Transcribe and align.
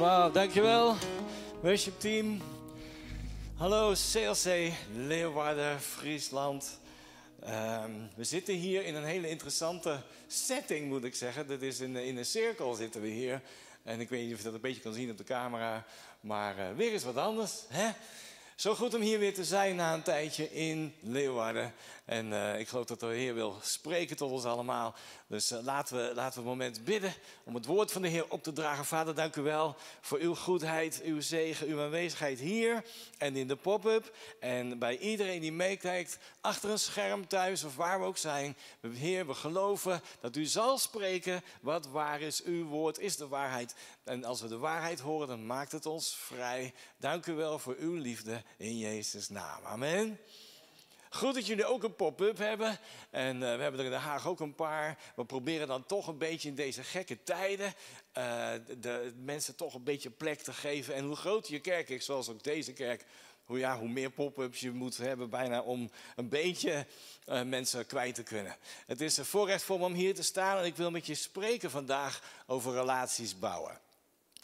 Wauw, 0.00 0.30
dankjewel. 0.30 0.96
Worship 1.62 2.00
team. 2.00 2.40
Hallo 3.56 3.92
CLC, 3.92 4.72
Leeuwarden, 4.96 5.80
Friesland. 5.80 6.78
Ehm, 7.40 7.90
we 8.14 8.24
zitten 8.24 8.54
hier 8.54 8.84
in 8.84 8.94
een 8.94 9.04
hele 9.04 9.28
interessante 9.28 10.02
setting, 10.26 10.88
moet 10.88 11.04
ik 11.04 11.14
zeggen. 11.14 11.46
Dat 11.46 11.62
is 11.62 11.80
in, 11.80 11.96
in 11.96 12.16
een 12.16 12.24
cirkel 12.24 12.74
zitten 12.74 13.00
we 13.00 13.08
hier. 13.08 13.42
En 13.82 14.00
ik 14.00 14.08
weet 14.08 14.24
niet 14.24 14.32
of 14.32 14.38
je 14.38 14.44
dat 14.44 14.54
een 14.54 14.60
beetje 14.60 14.82
kan 14.82 14.94
zien 14.94 15.10
op 15.10 15.18
de 15.18 15.24
camera. 15.24 15.84
Maar 16.20 16.58
uh, 16.58 16.64
weer 16.76 16.92
eens 16.92 17.04
wat 17.04 17.16
anders, 17.16 17.64
hè? 17.68 17.90
Zo 18.60 18.74
goed 18.74 18.94
om 18.94 19.00
hier 19.00 19.18
weer 19.18 19.34
te 19.34 19.44
zijn 19.44 19.76
na 19.76 19.94
een 19.94 20.02
tijdje 20.02 20.52
in 20.52 20.94
Leeuwarden. 21.00 21.74
En 22.04 22.26
uh, 22.26 22.58
ik 22.58 22.68
geloof 22.68 22.84
dat 22.84 23.00
de 23.00 23.06
Heer 23.06 23.34
wil 23.34 23.58
spreken 23.62 24.16
tot 24.16 24.30
ons 24.30 24.44
allemaal. 24.44 24.94
Dus 25.26 25.52
uh, 25.52 25.58
laten, 25.62 25.96
we, 25.96 26.14
laten 26.14 26.34
we 26.34 26.40
een 26.40 26.50
moment 26.50 26.84
bidden 26.84 27.14
om 27.44 27.54
het 27.54 27.66
woord 27.66 27.92
van 27.92 28.02
de 28.02 28.08
Heer 28.08 28.24
op 28.28 28.42
te 28.42 28.52
dragen. 28.52 28.84
Vader, 28.84 29.14
dank 29.14 29.36
u 29.36 29.42
wel 29.42 29.76
voor 30.00 30.18
uw 30.18 30.34
goedheid, 30.34 31.00
uw 31.04 31.20
zegen, 31.20 31.66
uw 31.66 31.80
aanwezigheid 31.80 32.38
hier 32.38 32.84
en 33.18 33.36
in 33.36 33.48
de 33.48 33.56
pop-up. 33.56 34.16
En 34.40 34.78
bij 34.78 34.98
iedereen 34.98 35.40
die 35.40 35.52
meekijkt, 35.52 36.18
achter 36.40 36.70
een 36.70 36.78
scherm 36.78 37.26
thuis 37.26 37.64
of 37.64 37.76
waar 37.76 38.00
we 38.00 38.06
ook 38.06 38.16
zijn. 38.16 38.56
Heer, 38.92 39.26
we 39.26 39.34
geloven 39.34 40.02
dat 40.20 40.36
u 40.36 40.44
zal 40.44 40.78
spreken 40.78 41.42
wat 41.60 41.86
waar 41.86 42.20
is. 42.20 42.42
Uw 42.42 42.66
woord 42.66 42.98
is 42.98 43.16
de 43.16 43.28
waarheid. 43.28 43.74
En 44.10 44.24
als 44.24 44.40
we 44.40 44.48
de 44.48 44.58
waarheid 44.58 45.00
horen, 45.00 45.28
dan 45.28 45.46
maakt 45.46 45.72
het 45.72 45.86
ons 45.86 46.14
vrij. 46.14 46.74
Dank 46.96 47.26
u 47.26 47.32
wel 47.32 47.58
voor 47.58 47.76
uw 47.78 47.94
liefde 47.94 48.42
in 48.56 48.78
Jezus' 48.78 49.28
naam. 49.28 49.64
Amen. 49.64 50.18
Goed 51.10 51.34
dat 51.34 51.46
jullie 51.46 51.64
ook 51.64 51.82
een 51.82 51.94
pop-up 51.94 52.38
hebben. 52.38 52.78
En 53.10 53.34
uh, 53.34 53.40
we 53.40 53.62
hebben 53.62 53.80
er 53.80 53.84
in 53.84 53.90
Den 53.90 54.00
Haag 54.00 54.26
ook 54.26 54.40
een 54.40 54.54
paar. 54.54 54.98
We 55.16 55.24
proberen 55.24 55.68
dan 55.68 55.86
toch 55.86 56.06
een 56.06 56.18
beetje 56.18 56.48
in 56.48 56.54
deze 56.54 56.82
gekke 56.82 57.22
tijden 57.22 57.66
uh, 58.18 58.52
de, 58.80 59.12
mensen 59.16 59.56
toch 59.56 59.74
een 59.74 59.84
beetje 59.84 60.10
plek 60.10 60.40
te 60.40 60.52
geven. 60.52 60.94
En 60.94 61.04
hoe 61.04 61.16
groter 61.16 61.52
je 61.52 61.60
kerk 61.60 61.88
is, 61.88 62.04
zoals 62.04 62.28
ook 62.28 62.42
deze 62.42 62.72
kerk, 62.72 63.04
hoe, 63.44 63.58
ja, 63.58 63.78
hoe 63.78 63.88
meer 63.88 64.10
pop-ups 64.10 64.60
je 64.60 64.70
moet 64.70 64.96
hebben 64.96 65.30
bijna 65.30 65.60
om 65.60 65.90
een 66.16 66.28
beetje 66.28 66.86
uh, 67.26 67.42
mensen 67.42 67.86
kwijt 67.86 68.14
te 68.14 68.22
kunnen. 68.22 68.56
Het 68.86 69.00
is 69.00 69.16
een 69.16 69.24
voorrecht 69.24 69.62
voor 69.62 69.78
me 69.78 69.84
om 69.84 69.94
hier 69.94 70.14
te 70.14 70.22
staan 70.22 70.58
en 70.58 70.64
ik 70.64 70.76
wil 70.76 70.90
met 70.90 71.06
je 71.06 71.14
spreken 71.14 71.70
vandaag 71.70 72.42
over 72.46 72.72
relaties 72.72 73.38
bouwen. 73.38 73.80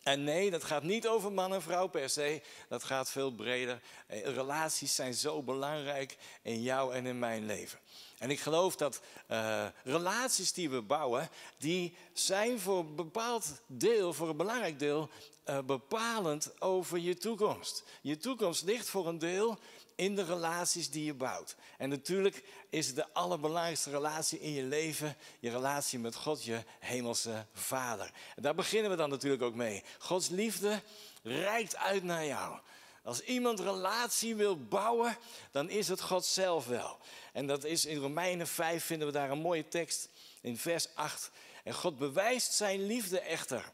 En 0.06 0.24
nee, 0.24 0.50
dat 0.50 0.64
gaat 0.64 0.82
niet 0.82 1.08
over 1.08 1.32
man 1.32 1.54
en 1.54 1.62
vrouw 1.62 1.86
per 1.86 2.10
se. 2.10 2.42
Dat 2.68 2.84
gaat 2.84 3.10
veel 3.10 3.30
breder. 3.30 3.80
Relaties 4.08 4.94
zijn 4.94 5.14
zo 5.14 5.42
belangrijk 5.42 6.16
in 6.42 6.62
jou 6.62 6.94
en 6.94 7.06
in 7.06 7.18
mijn 7.18 7.46
leven. 7.46 7.78
En 8.18 8.30
ik 8.30 8.40
geloof 8.40 8.76
dat 8.76 9.00
uh, 9.30 9.66
relaties 9.84 10.52
die 10.52 10.70
we 10.70 10.82
bouwen, 10.82 11.28
die 11.58 11.96
zijn 12.12 12.60
voor 12.60 12.78
een 12.78 12.94
bepaald 12.94 13.60
deel, 13.66 14.12
voor 14.12 14.28
een 14.28 14.36
belangrijk 14.36 14.78
deel, 14.78 15.08
uh, 15.48 15.58
bepalend 15.60 16.60
over 16.60 16.98
je 16.98 17.16
toekomst. 17.16 17.82
Je 18.00 18.16
toekomst 18.16 18.64
ligt 18.64 18.88
voor 18.88 19.06
een 19.06 19.18
deel 19.18 19.58
in 19.96 20.14
de 20.14 20.24
relaties 20.24 20.90
die 20.90 21.04
je 21.04 21.14
bouwt. 21.14 21.56
En 21.78 21.88
natuurlijk 21.88 22.44
is 22.70 22.94
de 22.94 23.12
allerbelangrijkste 23.12 23.90
relatie 23.90 24.40
in 24.40 24.52
je 24.52 24.62
leven 24.62 25.16
je 25.38 25.50
relatie 25.50 25.98
met 25.98 26.14
God, 26.14 26.44
je 26.44 26.62
hemelse 26.78 27.46
Vader. 27.52 28.10
En 28.36 28.42
daar 28.42 28.54
beginnen 28.54 28.90
we 28.90 28.96
dan 28.96 29.10
natuurlijk 29.10 29.42
ook 29.42 29.54
mee. 29.54 29.82
Gods 29.98 30.28
liefde 30.28 30.82
reikt 31.22 31.76
uit 31.76 32.02
naar 32.02 32.24
jou. 32.24 32.58
Als 33.02 33.20
iemand 33.20 33.60
relatie 33.60 34.34
wil 34.34 34.64
bouwen, 34.64 35.16
dan 35.50 35.70
is 35.70 35.88
het 35.88 36.00
God 36.00 36.24
zelf 36.24 36.66
wel. 36.66 36.98
En 37.32 37.46
dat 37.46 37.64
is 37.64 37.84
in 37.84 37.98
Romeinen 37.98 38.46
5 38.46 38.84
vinden 38.84 39.06
we 39.06 39.12
daar 39.12 39.30
een 39.30 39.38
mooie 39.38 39.68
tekst 39.68 40.08
in 40.40 40.58
vers 40.58 40.94
8. 40.94 41.30
En 41.64 41.74
God 41.74 41.98
bewijst 41.98 42.52
zijn 42.52 42.86
liefde 42.86 43.20
echter 43.20 43.72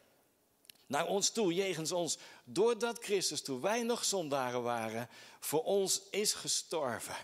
naar 0.92 1.06
ons 1.06 1.30
toe, 1.30 1.54
jegens 1.54 1.92
ons, 1.92 2.18
doordat 2.44 2.98
Christus, 3.04 3.42
toen 3.42 3.60
wij 3.60 3.82
nog 3.82 4.04
zondaren 4.04 4.62
waren, 4.62 5.08
voor 5.40 5.62
ons 5.64 6.02
is 6.10 6.32
gestorven. 6.32 7.16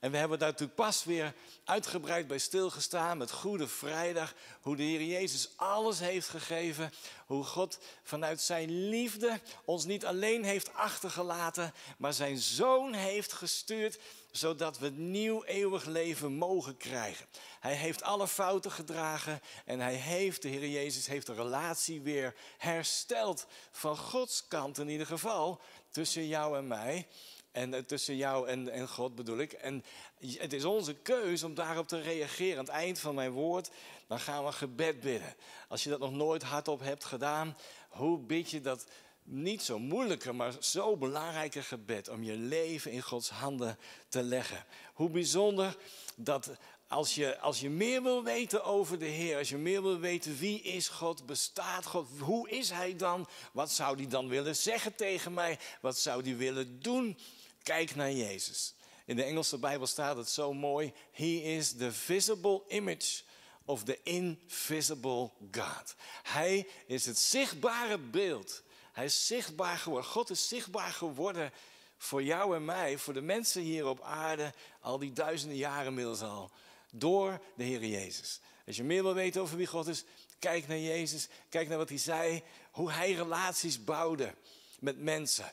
En 0.00 0.10
we 0.10 0.16
hebben 0.16 0.38
daar 0.38 0.50
natuurlijk 0.50 0.78
pas 0.78 1.04
weer 1.04 1.34
uitgebreid 1.64 2.26
bij 2.26 2.38
stilgestaan 2.38 3.18
met 3.18 3.30
Goede 3.30 3.68
Vrijdag. 3.68 4.34
Hoe 4.60 4.76
de 4.76 4.82
Heer 4.82 5.02
Jezus 5.02 5.48
alles 5.56 5.98
heeft 5.98 6.28
gegeven. 6.28 6.92
Hoe 7.26 7.44
God 7.44 7.78
vanuit 8.02 8.40
zijn 8.40 8.88
liefde 8.88 9.40
ons 9.64 9.84
niet 9.84 10.04
alleen 10.04 10.44
heeft 10.44 10.74
achtergelaten, 10.74 11.74
maar 11.98 12.12
zijn 12.12 12.38
zoon 12.38 12.92
heeft 12.92 13.32
gestuurd 13.32 13.98
zodat 14.36 14.78
we 14.78 14.90
nieuw 14.90 15.44
eeuwig 15.44 15.84
leven 15.84 16.32
mogen 16.32 16.76
krijgen. 16.76 17.26
Hij 17.60 17.74
heeft 17.74 18.02
alle 18.02 18.28
fouten 18.28 18.70
gedragen 18.70 19.40
en 19.64 19.80
hij 19.80 19.94
heeft, 19.94 20.42
de 20.42 20.48
Heer 20.48 20.68
Jezus 20.68 21.06
heeft 21.06 21.26
de 21.26 21.34
relatie 21.34 22.00
weer 22.02 22.34
hersteld. 22.58 23.46
Van 23.70 23.96
Gods 23.96 24.48
kant 24.48 24.78
in 24.78 24.88
ieder 24.88 25.06
geval, 25.06 25.60
tussen 25.90 26.26
jou 26.26 26.56
en 26.56 26.66
mij. 26.66 27.06
En 27.52 27.72
uh, 27.72 27.80
tussen 27.80 28.16
jou 28.16 28.48
en, 28.48 28.68
en 28.68 28.88
God 28.88 29.14
bedoel 29.14 29.38
ik. 29.38 29.52
En 29.52 29.84
het 30.20 30.52
is 30.52 30.64
onze 30.64 30.94
keus 30.94 31.42
om 31.42 31.54
daarop 31.54 31.88
te 31.88 32.00
reageren. 32.00 32.58
Aan 32.58 32.64
het 32.64 32.74
eind 32.74 32.98
van 32.98 33.14
mijn 33.14 33.30
woord, 33.30 33.70
dan 34.06 34.20
gaan 34.20 34.44
we 34.44 34.52
gebed 34.52 35.00
bidden. 35.00 35.34
Als 35.68 35.84
je 35.84 35.90
dat 35.90 35.98
nog 35.98 36.12
nooit 36.12 36.42
hardop 36.42 36.80
hebt 36.80 37.04
gedaan, 37.04 37.56
hoe 37.88 38.18
bid 38.18 38.50
je 38.50 38.60
dat 38.60 38.86
niet 39.24 39.62
zo 39.62 39.78
moeilijke, 39.78 40.32
maar 40.32 40.54
zo 40.60 40.96
belangrijke 40.96 41.62
gebed 41.62 42.08
om 42.08 42.22
je 42.22 42.36
leven 42.36 42.90
in 42.90 43.02
Gods 43.02 43.28
handen 43.28 43.78
te 44.08 44.22
leggen. 44.22 44.64
Hoe 44.94 45.10
bijzonder 45.10 45.76
dat 46.16 46.50
als 46.88 47.14
je, 47.14 47.38
als 47.38 47.60
je 47.60 47.70
meer 47.70 48.02
wil 48.02 48.24
weten 48.24 48.64
over 48.64 48.98
de 48.98 49.06
Heer, 49.06 49.38
als 49.38 49.48
je 49.48 49.56
meer 49.56 49.82
wil 49.82 49.98
weten 49.98 50.38
wie 50.38 50.62
is 50.62 50.88
God, 50.88 51.26
bestaat 51.26 51.86
God, 51.86 52.08
hoe 52.18 52.50
is 52.50 52.70
Hij 52.70 52.96
dan, 52.96 53.28
wat 53.52 53.70
zou 53.70 53.96
Hij 53.96 54.08
dan 54.08 54.28
willen 54.28 54.56
zeggen 54.56 54.94
tegen 54.94 55.34
mij, 55.34 55.58
wat 55.80 55.98
zou 55.98 56.22
Hij 56.22 56.36
willen 56.36 56.80
doen, 56.80 57.18
kijk 57.62 57.94
naar 57.94 58.12
Jezus. 58.12 58.74
In 59.06 59.16
de 59.16 59.24
Engelse 59.24 59.58
Bijbel 59.58 59.86
staat 59.86 60.16
het 60.16 60.28
zo 60.28 60.52
mooi, 60.52 60.92
He 61.12 61.24
is 61.24 61.72
the 61.72 61.92
visible 61.92 62.62
image 62.68 63.22
of 63.64 63.84
the 63.84 63.98
invisible 64.02 65.30
God. 65.50 65.94
Hij 66.22 66.68
is 66.86 67.06
het 67.06 67.18
zichtbare 67.18 67.98
beeld 67.98 68.62
hij 68.94 69.04
is 69.04 69.26
zichtbaar 69.26 69.78
geworden. 69.78 70.10
God 70.10 70.30
is 70.30 70.48
zichtbaar 70.48 70.92
geworden 70.92 71.52
voor 71.96 72.22
jou 72.22 72.56
en 72.56 72.64
mij, 72.64 72.98
voor 72.98 73.14
de 73.14 73.20
mensen 73.20 73.62
hier 73.62 73.86
op 73.86 74.00
aarde, 74.00 74.52
al 74.80 74.98
die 74.98 75.12
duizenden 75.12 75.56
jaren 75.56 75.86
inmiddels 75.86 76.20
al. 76.20 76.50
Door 76.90 77.40
de 77.56 77.64
Heer 77.64 77.84
Jezus. 77.84 78.40
Als 78.66 78.76
je 78.76 78.84
meer 78.84 79.02
wil 79.02 79.14
weten 79.14 79.40
over 79.40 79.56
wie 79.56 79.66
God 79.66 79.86
is, 79.86 80.04
kijk 80.38 80.68
naar 80.68 80.78
Jezus. 80.78 81.28
Kijk 81.48 81.68
naar 81.68 81.78
wat 81.78 81.88
hij 81.88 81.98
zei. 81.98 82.42
Hoe 82.70 82.92
hij 82.92 83.12
relaties 83.12 83.84
bouwde 83.84 84.34
met 84.78 84.98
mensen. 84.98 85.52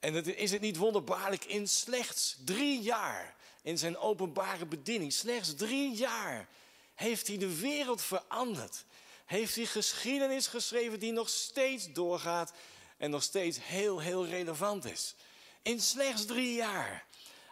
En 0.00 0.36
is 0.36 0.50
het 0.50 0.60
niet 0.60 0.76
wonderbaarlijk 0.76 1.44
in 1.44 1.68
slechts 1.68 2.36
drie 2.44 2.80
jaar, 2.80 3.36
in 3.62 3.78
zijn 3.78 3.96
openbare 3.96 4.66
bediening, 4.66 5.12
slechts 5.12 5.54
drie 5.54 5.94
jaar, 5.94 6.48
heeft 6.94 7.26
hij 7.26 7.36
de 7.38 7.58
wereld 7.58 8.02
veranderd. 8.02 8.84
Heeft 9.24 9.54
hij 9.54 9.64
geschiedenis 9.64 10.46
geschreven 10.46 11.00
die 11.00 11.12
nog 11.12 11.28
steeds 11.28 11.92
doorgaat 11.92 12.52
en 12.96 13.10
nog 13.10 13.22
steeds 13.22 13.58
heel, 13.62 14.00
heel 14.00 14.26
relevant 14.26 14.84
is. 14.84 15.14
In 15.62 15.80
slechts 15.80 16.24
drie 16.24 16.54
jaar. 16.54 17.06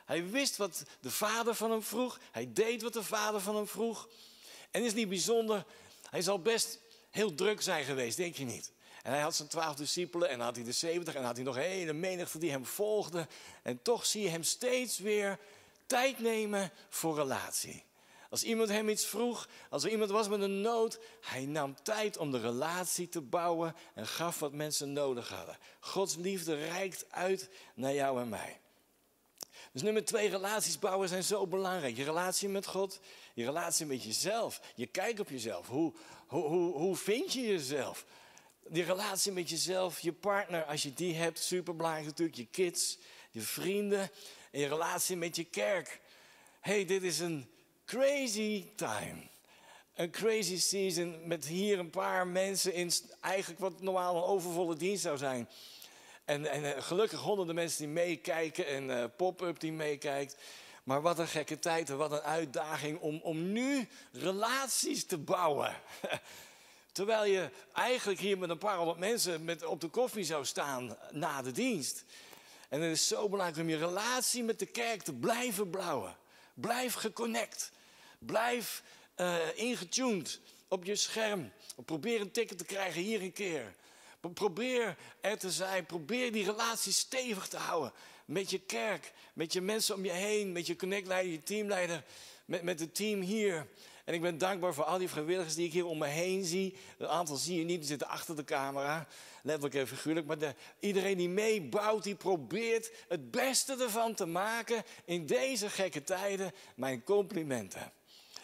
Hij 0.05 0.27
wist 0.31 0.57
wat 0.57 0.83
de 1.01 1.11
vader 1.11 1.55
van 1.55 1.71
hem 1.71 1.83
vroeg. 1.83 2.21
Hij 2.31 2.53
deed 2.53 2.83
wat 2.83 2.93
de 2.93 3.03
vader 3.03 3.41
van 3.41 3.57
hem 3.57 3.67
vroeg. 3.67 4.09
En 4.71 4.85
is 4.85 4.95
niet 4.95 5.09
bijzonder. 5.09 5.65
Hij 6.11 6.23
zal 6.23 6.39
best 6.39 6.79
heel 7.11 7.35
druk 7.35 7.63
zijn 7.63 7.85
geweest, 7.85 8.17
denk 8.17 8.37
je 8.37 8.45
niet? 8.45 8.73
En 9.03 9.13
hij 9.13 9.21
had 9.21 9.35
zijn 9.35 9.49
twaalf 9.49 9.77
discipelen 9.77 10.29
en 10.29 10.41
had 10.41 10.57
hij 10.57 10.65
de 10.65 10.73
zeventig 10.73 11.15
en 11.15 11.25
had 11.25 11.37
hij 11.37 11.45
nog 11.45 11.57
een 11.57 11.63
hele 11.63 11.93
menigte 11.93 12.39
die 12.39 12.51
hem 12.51 12.67
volgden. 12.67 13.29
En 13.63 13.83
toch 13.83 14.07
zie 14.07 14.23
je 14.23 14.29
hem 14.29 14.43
steeds 14.43 14.99
weer 14.99 15.39
tijd 15.87 16.19
nemen 16.19 16.73
voor 16.89 17.15
relatie. 17.15 17.85
Als 18.35 18.43
iemand 18.43 18.69
hem 18.69 18.89
iets 18.89 19.05
vroeg, 19.05 19.49
als 19.71 19.85
er 19.85 19.91
iemand 19.91 20.11
was 20.11 20.29
met 20.29 20.41
een 20.41 20.61
nood, 20.61 20.99
hij 21.21 21.47
nam 21.47 21.75
tijd 21.83 22.17
om 22.17 22.31
de 22.31 22.41
relatie 22.41 23.09
te 23.09 23.21
bouwen 23.21 23.75
en 23.95 24.07
gaf 24.07 24.39
wat 24.39 24.53
mensen 24.53 24.93
nodig 24.93 25.29
hadden. 25.29 25.59
Gods 25.81 26.17
liefde 26.17 26.55
reikt 26.55 27.05
uit 27.11 27.49
naar 27.75 27.95
jou 27.95 28.21
en 28.21 28.29
mij. 28.29 28.61
Dus 29.73 29.83
nummer 29.83 30.05
twee, 30.05 30.29
relaties 30.29 30.79
bouwen 30.79 31.09
zijn 31.09 31.23
zo 31.23 31.47
belangrijk. 31.47 31.97
Je 31.97 32.05
relatie 32.05 32.49
met 32.49 32.67
God, 32.67 33.01
je 33.35 33.45
relatie 33.45 33.87
met 33.87 34.05
jezelf. 34.05 34.61
Je 34.75 34.87
kijkt 34.87 35.21
op 35.21 35.29
jezelf. 35.29 35.67
Hoe, 35.67 35.93
hoe, 36.27 36.45
hoe, 36.45 36.73
hoe 36.73 36.97
vind 36.97 37.33
je 37.33 37.41
jezelf? 37.41 38.07
Die 38.69 38.85
relatie 38.85 39.33
met 39.33 39.51
jezelf, 39.51 40.01
je 40.01 40.13
partner, 40.13 40.65
als 40.65 40.83
je 40.83 40.95
die 40.95 41.15
hebt, 41.15 41.39
superbelangrijk 41.39 42.07
natuurlijk. 42.07 42.39
Je 42.39 42.47
kids, 42.47 42.99
je 43.31 43.41
vrienden 43.41 44.11
en 44.51 44.61
je 44.61 44.69
relatie 44.69 45.17
met 45.17 45.37
je 45.37 45.45
kerk. 45.45 46.01
hey, 46.61 46.85
dit 46.85 47.03
is 47.03 47.19
een 47.19 47.53
crazy 47.85 48.67
time. 48.77 49.17
Een 49.95 50.11
crazy 50.11 50.59
season 50.59 51.27
met 51.27 51.47
hier 51.47 51.79
een 51.79 51.91
paar 51.91 52.27
mensen 52.27 52.73
in 52.73 52.93
eigenlijk 53.21 53.61
wat 53.61 53.81
normaal 53.81 54.17
een 54.17 54.23
overvolle 54.23 54.77
dienst 54.77 55.03
zou 55.03 55.19
zijn. 55.19 55.49
En, 56.25 56.47
en 56.47 56.75
eh, 56.75 56.83
gelukkig 56.83 57.21
honderden 57.21 57.55
mensen 57.55 57.79
die 57.79 57.89
meekijken 57.89 58.67
en 58.67 58.89
uh, 58.89 59.05
pop-up 59.17 59.61
die 59.61 59.73
meekijkt. 59.73 60.37
Maar 60.85 61.03
wat 61.03 61.19
een 61.19 61.29
gekke 61.29 61.59
tijd 61.59 61.91
en 61.91 61.97
wat 61.97 62.13
een 62.13 62.21
uitdaging 62.21 63.01
om, 63.01 63.21
om 63.23 63.53
nu 63.53 63.89
relaties 64.13 65.07
te 65.07 65.19
bouwen. 65.19 65.75
Terwijl 66.93 67.25
je 67.25 67.51
eigenlijk 67.73 68.21
hier 68.21 68.39
met 68.39 68.51
een 68.51 68.59
paar 68.59 68.77
honderd 68.77 68.99
mensen 68.99 69.45
met, 69.45 69.65
op 69.65 69.81
de 69.81 69.89
koffie 69.89 70.25
zou 70.25 70.45
staan 70.45 70.97
na 71.11 71.43
de 71.43 71.53
dienst. 71.53 72.05
En 72.69 72.81
het 72.81 72.93
is 72.93 73.09
zo 73.09 73.29
belangrijk 73.29 73.63
om 73.63 73.69
je 73.69 73.87
relatie 73.87 74.45
met 74.45 74.59
de 74.59 74.67
kerk 74.67 75.03
te 75.03 75.15
blijven 75.15 75.71
bouwen. 75.71 76.17
Blijf 76.55 76.95
geconnect. 76.95 77.73
Blijf 78.19 78.83
uh, 79.17 79.37
ingetuned 79.55 80.41
op 80.69 80.85
je 80.85 80.97
scherm. 80.97 81.53
Probeer 81.85 82.21
een 82.21 82.31
ticket 82.31 82.59
te 82.59 82.65
krijgen 82.65 83.03
hier 83.03 83.23
een 83.23 83.33
keer. 83.33 83.75
Probeer 84.35 84.97
er 85.21 85.39
te 85.39 85.51
zijn. 85.51 85.87
Probeer 85.87 86.33
die 86.33 86.45
relatie 86.45 86.93
stevig 86.93 87.49
te 87.49 87.57
houden. 87.57 87.93
Met 88.25 88.51
je 88.51 88.59
kerk, 88.59 89.13
met 89.33 89.53
je 89.53 89.61
mensen 89.61 89.95
om 89.95 90.05
je 90.05 90.11
heen, 90.11 90.53
met 90.53 90.67
je 90.67 90.77
connectleider, 90.77 91.33
je 91.33 91.43
teamleider, 91.43 92.05
met, 92.45 92.63
met 92.63 92.81
het 92.81 92.95
team 92.95 93.21
hier. 93.21 93.67
En 94.05 94.15
ik 94.15 94.21
ben 94.21 94.39
dankbaar 94.39 94.75
voor 94.75 94.85
al 94.85 94.99
die 94.99 95.09
vrijwilligers 95.09 95.55
die 95.55 95.67
ik 95.67 95.73
hier 95.73 95.87
om 95.87 95.99
me 95.99 96.07
heen 96.07 96.45
zie. 96.45 96.77
Een 96.99 97.09
aantal 97.09 97.37
zie 97.37 97.59
je 97.59 97.65
niet, 97.65 97.79
die 97.79 97.89
zitten 97.89 98.09
achter 98.09 98.37
de 98.37 98.45
camera. 98.45 99.07
Letterlijk 99.43 99.75
en 99.75 99.89
figuurlijk. 99.89 100.27
Maar 100.27 100.39
de, 100.39 100.55
iedereen 100.81 101.17
die 101.17 101.29
meebouwt, 101.29 102.03
die 102.03 102.15
probeert 102.15 102.91
het 103.09 103.31
beste 103.31 103.77
ervan 103.81 104.15
te 104.15 104.27
maken 104.27 104.83
in 105.05 105.27
deze 105.27 105.71
gekke 105.71 106.03
tijden. 106.03 106.53
Mijn 106.75 107.05
complimenten. 107.05 107.93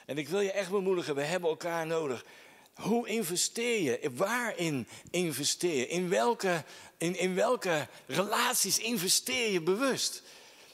En 0.06 0.18
ik 0.18 0.28
wil 0.28 0.40
je 0.40 0.52
echt 0.52 0.70
bemoedigen, 0.70 1.14
we 1.14 1.22
hebben 1.22 1.50
elkaar 1.50 1.86
nodig. 1.86 2.24
Hoe 2.74 3.08
investeer 3.08 3.80
je? 3.82 4.10
Waarin 4.14 4.88
investeer 5.10 5.76
je? 5.76 5.88
In 5.88 6.08
welke, 6.08 6.64
in, 6.96 7.16
in 7.18 7.34
welke 7.34 7.88
relaties 8.06 8.78
investeer 8.78 9.50
je 9.50 9.60
bewust? 9.60 10.22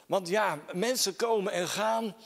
Want 0.06 0.28
ja, 0.28 0.60
mensen 0.72 1.16
komen 1.16 1.52
en 1.52 1.68
gaan. 1.68 2.16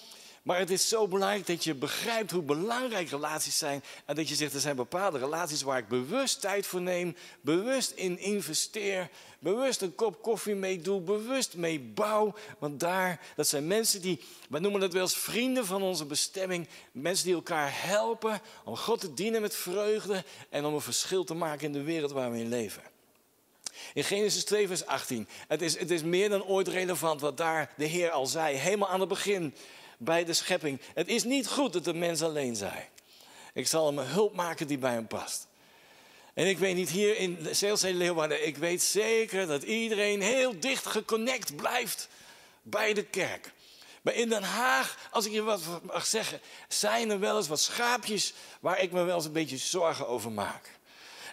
Maar 0.50 0.58
het 0.58 0.70
is 0.70 0.88
zo 0.88 1.08
belangrijk 1.08 1.46
dat 1.46 1.64
je 1.64 1.74
begrijpt 1.74 2.30
hoe 2.30 2.42
belangrijk 2.42 3.10
relaties 3.10 3.58
zijn. 3.58 3.82
En 4.06 4.14
dat 4.14 4.28
je 4.28 4.34
zegt, 4.34 4.54
er 4.54 4.60
zijn 4.60 4.76
bepaalde 4.76 5.18
relaties 5.18 5.62
waar 5.62 5.78
ik 5.78 5.88
bewust 5.88 6.40
tijd 6.40 6.66
voor 6.66 6.80
neem. 6.80 7.16
Bewust 7.40 7.90
in 7.90 8.18
investeer. 8.18 9.08
Bewust 9.38 9.80
een 9.80 9.94
kop 9.94 10.22
koffie 10.22 10.54
mee 10.54 10.80
doe. 10.80 11.00
Bewust 11.00 11.54
mee 11.54 11.80
bouw. 11.80 12.34
Want 12.58 12.80
daar, 12.80 13.20
dat 13.36 13.48
zijn 13.48 13.66
mensen 13.66 14.00
die, 14.00 14.20
we 14.48 14.58
noemen 14.58 14.80
het 14.80 14.92
wel 14.92 15.02
eens 15.02 15.16
vrienden 15.16 15.66
van 15.66 15.82
onze 15.82 16.04
bestemming. 16.04 16.68
Mensen 16.92 17.24
die 17.24 17.34
elkaar 17.34 17.70
helpen 17.72 18.40
om 18.64 18.76
God 18.76 19.00
te 19.00 19.14
dienen 19.14 19.40
met 19.40 19.56
vreugde. 19.56 20.24
En 20.48 20.64
om 20.64 20.74
een 20.74 20.80
verschil 20.80 21.24
te 21.24 21.34
maken 21.34 21.66
in 21.66 21.72
de 21.72 21.82
wereld 21.82 22.12
waar 22.12 22.30
we 22.30 22.38
in 22.38 22.48
leven. 22.48 22.82
In 23.94 24.04
Genesis 24.04 24.44
2, 24.44 24.66
vers 24.66 24.86
18. 24.86 25.28
Het 25.48 25.62
is, 25.62 25.78
het 25.78 25.90
is 25.90 26.02
meer 26.02 26.28
dan 26.28 26.44
ooit 26.44 26.68
relevant 26.68 27.20
wat 27.20 27.36
daar 27.36 27.72
de 27.76 27.86
Heer 27.86 28.10
al 28.10 28.26
zei. 28.26 28.56
Helemaal 28.56 28.88
aan 28.88 29.00
het 29.00 29.08
begin 29.08 29.54
bij 30.02 30.24
de 30.24 30.32
schepping. 30.32 30.80
Het 30.94 31.08
is 31.08 31.24
niet 31.24 31.48
goed 31.48 31.72
dat 31.72 31.84
de 31.84 31.94
mens 31.94 32.22
alleen 32.22 32.56
zij. 32.56 32.88
Ik 33.52 33.66
zal 33.66 33.86
hem 33.86 33.98
een 33.98 34.06
hulp 34.06 34.34
maken 34.34 34.66
die 34.66 34.78
bij 34.78 34.92
hem 34.92 35.06
past. 35.06 35.46
En 36.34 36.46
ik 36.46 36.58
weet 36.58 36.74
niet, 36.74 36.90
hier 36.90 37.16
in 37.16 37.38
CLC 37.50 37.82
Leeuwarden, 37.82 38.46
ik 38.46 38.56
weet 38.56 38.82
zeker 38.82 39.46
dat 39.46 39.62
iedereen 39.62 40.20
heel 40.20 40.60
dicht 40.60 40.86
geconnect 40.86 41.56
blijft 41.56 42.08
bij 42.62 42.92
de 42.92 43.04
kerk. 43.04 43.52
Maar 44.02 44.14
in 44.14 44.28
Den 44.28 44.42
Haag, 44.42 45.08
als 45.10 45.26
ik 45.26 45.32
je 45.32 45.42
wat 45.42 45.62
mag 45.82 46.06
zeggen, 46.06 46.40
zijn 46.68 47.10
er 47.10 47.20
wel 47.20 47.36
eens 47.36 47.48
wat 47.48 47.60
schaapjes 47.60 48.32
waar 48.60 48.80
ik 48.80 48.92
me 48.92 49.02
wel 49.02 49.16
eens 49.16 49.24
een 49.24 49.32
beetje 49.32 49.56
zorgen 49.56 50.08
over 50.08 50.32
maak. 50.32 50.78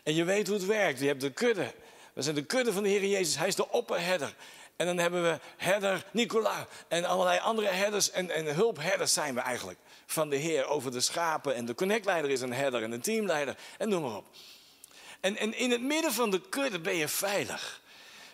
En 0.04 0.16
je 0.16 0.24
weet 0.24 0.48
hoe 0.48 0.56
het 0.56 0.66
werkt. 0.66 1.00
Je 1.00 1.08
hebt 1.08 1.22
de 1.22 1.32
kudde. 1.32 1.74
We 2.14 2.22
zijn 2.22 2.36
de 2.36 2.46
kudde 2.46 2.74
van 2.74 2.84
de 2.84 2.90
Heer 2.90 3.06
Jezus. 3.06 3.38
Hij 3.38 3.48
is 3.48 3.56
de 3.56 3.72
opperherder. 3.72 4.36
En 4.78 4.86
dan 4.86 4.98
hebben 4.98 5.24
we 5.24 5.40
herder 5.58 6.06
Nicola 6.12 6.68
en 6.88 7.06
allerlei 7.06 7.40
andere 7.40 7.68
herders 7.68 8.12
en, 8.12 8.30
en 8.30 8.46
hulpherders 8.46 9.14
zijn 9.14 9.36
we 9.36 9.42
eigenlijk. 9.42 9.80
Van 10.06 10.30
de 10.30 10.36
Heer 10.36 10.66
over 10.66 10.92
de 10.92 11.02
schapen. 11.02 11.56
En 11.56 11.66
de 11.66 11.76
connectleider 11.76 12.32
is 12.32 12.42
een 12.42 12.54
herder 12.54 12.84
en 12.84 12.92
een 12.92 13.02
teamleider 13.02 13.58
en 13.78 13.90
noem 13.90 14.02
maar 14.02 14.16
op. 14.16 14.26
En, 15.20 15.38
en 15.38 15.58
in 15.58 15.72
het 15.72 15.82
midden 15.82 16.14
van 16.14 16.32
de 16.32 16.42
kudde 16.50 16.80
ben 16.80 16.96
je 16.96 17.08
veilig. 17.08 17.82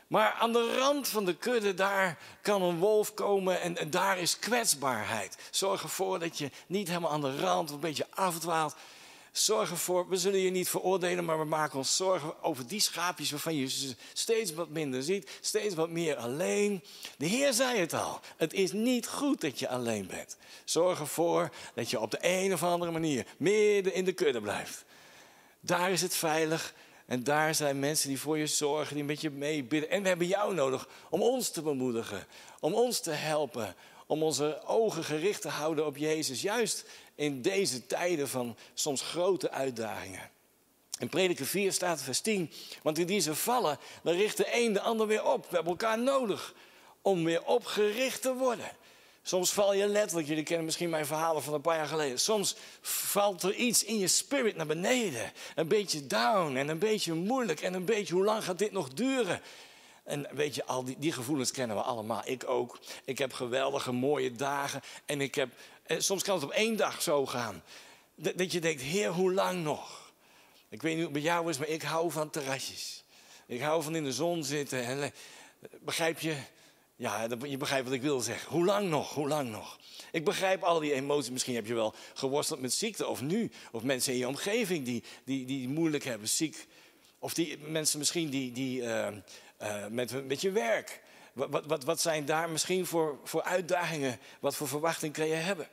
Maar 0.08 0.32
aan 0.32 0.54
de 0.54 0.78
rand 0.78 1.08
van 1.08 1.26
de 1.26 1.36
kudde, 1.36 1.74
daar 1.74 2.18
kan 2.42 2.62
een 2.62 2.78
wolf 2.78 3.14
komen 3.14 3.62
en, 3.62 3.78
en 3.78 3.90
daar 3.90 4.18
is 4.18 4.40
kwetsbaarheid. 4.40 5.38
Zorg 5.50 5.84
ervoor 5.84 6.20
dat 6.20 6.38
je 6.38 6.52
niet 6.68 6.88
helemaal 6.88 7.12
aan 7.12 7.22
de 7.22 7.40
rand 7.40 7.70
een 7.70 7.80
beetje 7.80 8.08
afdwaalt. 8.10 8.76
Zorg 9.34 9.70
ervoor, 9.70 10.10
we 10.10 10.18
zullen 10.18 10.40
je 10.40 10.50
niet 10.50 10.70
veroordelen, 10.70 11.26
maar 11.26 11.40
we 11.40 11.46
maken 11.46 11.78
ons 11.78 11.96
zorgen 11.96 12.44
over 12.44 12.68
die 12.68 12.80
schaapjes 12.80 13.32
waarvan 13.32 13.56
je 13.56 13.94
steeds 14.14 14.54
wat 14.54 14.70
minder 14.70 15.04
ziet, 15.04 15.30
steeds 15.42 15.76
wat 15.76 15.90
meer 15.90 16.16
alleen. 16.16 16.84
De 17.18 17.26
Heer 17.26 17.54
zei 17.54 17.80
het 17.80 17.94
al, 17.94 18.20
het 18.38 18.54
is 18.54 18.72
niet 18.72 19.08
goed 19.08 19.42
dat 19.42 19.60
je 19.60 19.70
alleen 19.70 20.08
bent. 20.08 20.38
Zorg 20.64 21.00
ervoor 21.00 21.50
dat 21.76 21.90
je 21.90 22.00
op 22.00 22.12
de 22.12 22.18
een 22.22 22.54
of 22.54 22.64
andere 22.64 22.92
manier 22.92 23.26
midden 23.38 23.94
in 23.94 24.06
de 24.06 24.14
kudde 24.14 24.42
blijft. 24.42 24.86
Daar 25.60 25.92
is 25.92 26.02
het 26.02 26.16
veilig 26.16 26.74
en 27.06 27.24
daar 27.24 27.56
zijn 27.56 27.80
mensen 27.80 28.08
die 28.08 28.20
voor 28.20 28.38
je 28.38 28.48
zorgen, 28.48 28.96
die 28.96 29.04
met 29.04 29.22
je 29.22 29.30
meebidden. 29.30 29.90
En 29.90 30.02
we 30.02 30.08
hebben 30.08 30.28
jou 30.28 30.54
nodig 30.54 30.88
om 31.10 31.22
ons 31.22 31.50
te 31.50 31.62
bemoedigen, 31.62 32.28
om 32.60 32.74
ons 32.74 33.00
te 33.00 33.12
helpen, 33.12 33.76
om 34.08 34.24
onze 34.24 34.62
ogen 34.66 35.04
gericht 35.04 35.42
te 35.42 35.50
houden 35.50 35.86
op 35.86 35.98
Jezus. 35.98 36.42
Juist 36.42 36.86
in 37.16 37.42
deze 37.42 37.86
tijden 37.86 38.30
van 38.30 38.56
soms 38.74 39.02
grote 39.02 39.52
uitdagingen. 39.52 40.30
In 41.00 41.10
Prediker 41.10 41.46
4 41.46 41.74
staat 41.74 42.02
vers 42.02 42.20
10. 42.20 42.52
Want 42.82 42.98
in 42.98 43.06
die 43.08 43.34
vallen, 43.34 43.78
dan 44.04 44.16
richt 44.16 44.38
de 44.38 44.48
een 44.54 44.74
de 44.74 44.82
ander 44.82 45.08
weer 45.08 45.26
op. 45.26 45.42
We 45.50 45.56
hebben 45.56 45.72
elkaar 45.72 46.00
nodig 46.00 46.54
om 47.02 47.24
weer 47.24 47.44
opgericht 47.44 48.22
te 48.22 48.34
worden. 48.34 48.72
Soms 49.26 49.52
val 49.52 49.74
je 49.74 49.88
letterlijk, 49.88 50.28
jullie 50.28 50.44
kennen 50.44 50.66
misschien 50.66 50.90
mijn 50.90 51.06
verhalen 51.06 51.44
van 51.44 51.54
een 51.54 51.62
paar 51.62 51.76
jaar 51.76 51.88
geleden. 51.88 52.20
Soms 52.20 52.56
valt 52.82 53.44
er 53.44 53.54
iets 53.54 53.84
in 53.84 53.98
je 53.98 54.08
spirit 54.08 54.56
naar 54.56 54.66
beneden. 54.66 55.32
Een 55.56 55.68
beetje 55.68 56.08
down 56.08 56.56
en 56.56 56.68
een 56.68 56.80
beetje 56.80 57.14
moeilijk 57.14 57.62
en 57.62 57.74
een 57.74 57.86
beetje 57.86 58.14
hoe 58.14 58.24
lang 58.24 58.44
gaat 58.44 58.58
dit 58.58 58.72
nog 58.72 58.90
duren? 58.90 59.42
En 60.04 60.28
weet 60.32 60.56
je, 60.56 60.66
al 60.66 60.84
die, 60.84 60.96
die 61.00 61.12
gevoelens 61.12 61.52
kennen 61.52 61.76
we 61.76 61.82
allemaal. 61.82 62.22
Ik 62.26 62.50
ook. 62.50 62.80
Ik 63.06 63.18
heb 63.18 63.34
geweldige 63.34 63.92
mooie 63.92 64.32
dagen 64.32 64.82
en 65.06 65.22
ik 65.22 65.36
heb 65.36 65.50
soms 65.88 66.24
kan 66.24 66.36
het 66.36 66.44
op 66.44 66.52
één 66.52 66.78
dag 66.78 67.02
zo 67.02 67.26
gaan. 67.26 67.64
Dat, 68.16 68.52
je 68.52 68.62
denkt, 68.62 68.82
heer, 68.82 69.10
hoe 69.10 69.34
lang 69.34 69.64
nog? 69.64 70.12
Ik 70.70 70.82
weet 70.82 70.96
niet 70.96 71.04
hoe 71.04 71.14
het 71.14 71.24
bij 71.24 71.32
jou 71.32 71.50
is, 71.50 71.58
maar 71.58 71.68
ik 71.68 71.82
hou 71.82 72.12
van 72.12 72.30
terrasjes. 72.30 73.04
Ik 73.48 73.62
hou 73.62 73.84
van 73.84 73.96
in 73.96 74.04
de 74.04 74.12
zon 74.12 74.44
zitten. 74.44 74.86
En, 74.86 75.14
begrijp 75.80 76.20
je? 76.20 76.36
Ja, 76.96 77.28
je 77.44 77.58
begrijpt 77.58 77.86
wat 77.86 77.94
ik 77.94 78.02
wil 78.02 78.20
zeggen. 78.20 78.52
Hoe 78.52 78.66
lang 78.66 78.90
nog? 78.90 79.14
Hoe 79.14 79.28
lang 79.28 79.50
nog? 79.50 79.80
Ik 80.12 80.24
begrijp 80.24 80.64
al 80.64 80.80
die 80.80 80.94
emoties. 80.94 81.32
Misschien 81.32 81.56
heb 81.56 81.66
je 81.66 81.74
wel 81.74 81.94
geworsteld 82.14 82.62
met 82.62 82.74
ziekte. 82.74 83.08
Of 83.08 83.22
nu. 83.22 83.52
Of 83.72 83.84
mensen 83.84 84.14
in 84.14 84.20
je 84.20 84.28
omgeving 84.28 84.86
die, 84.86 85.04
die, 85.24 85.46
die 85.46 85.70
moeilijk 85.70 86.04
hebben, 86.04 86.30
ziek. 86.30 86.68
Of 87.20 87.34
die 87.34 87.58
mensen 87.58 88.00
misschien 88.00 88.30
die, 88.30 88.52
die 88.52 88.82
uh, 88.82 89.08
met, 89.90 90.28
met 90.28 90.42
je 90.42 90.52
werk. 90.52 91.02
Wat, 91.34 91.66
wat, 91.66 91.84
wat 91.84 92.02
zijn 92.02 92.26
daar 92.26 92.50
misschien 92.50 92.86
voor, 92.86 93.20
voor 93.24 93.44
uitdagingen? 93.44 94.20
Wat 94.40 94.56
voor 94.56 94.68
verwachting 94.68 95.14
kan 95.14 95.28
je 95.28 95.34
hebben? 95.34 95.68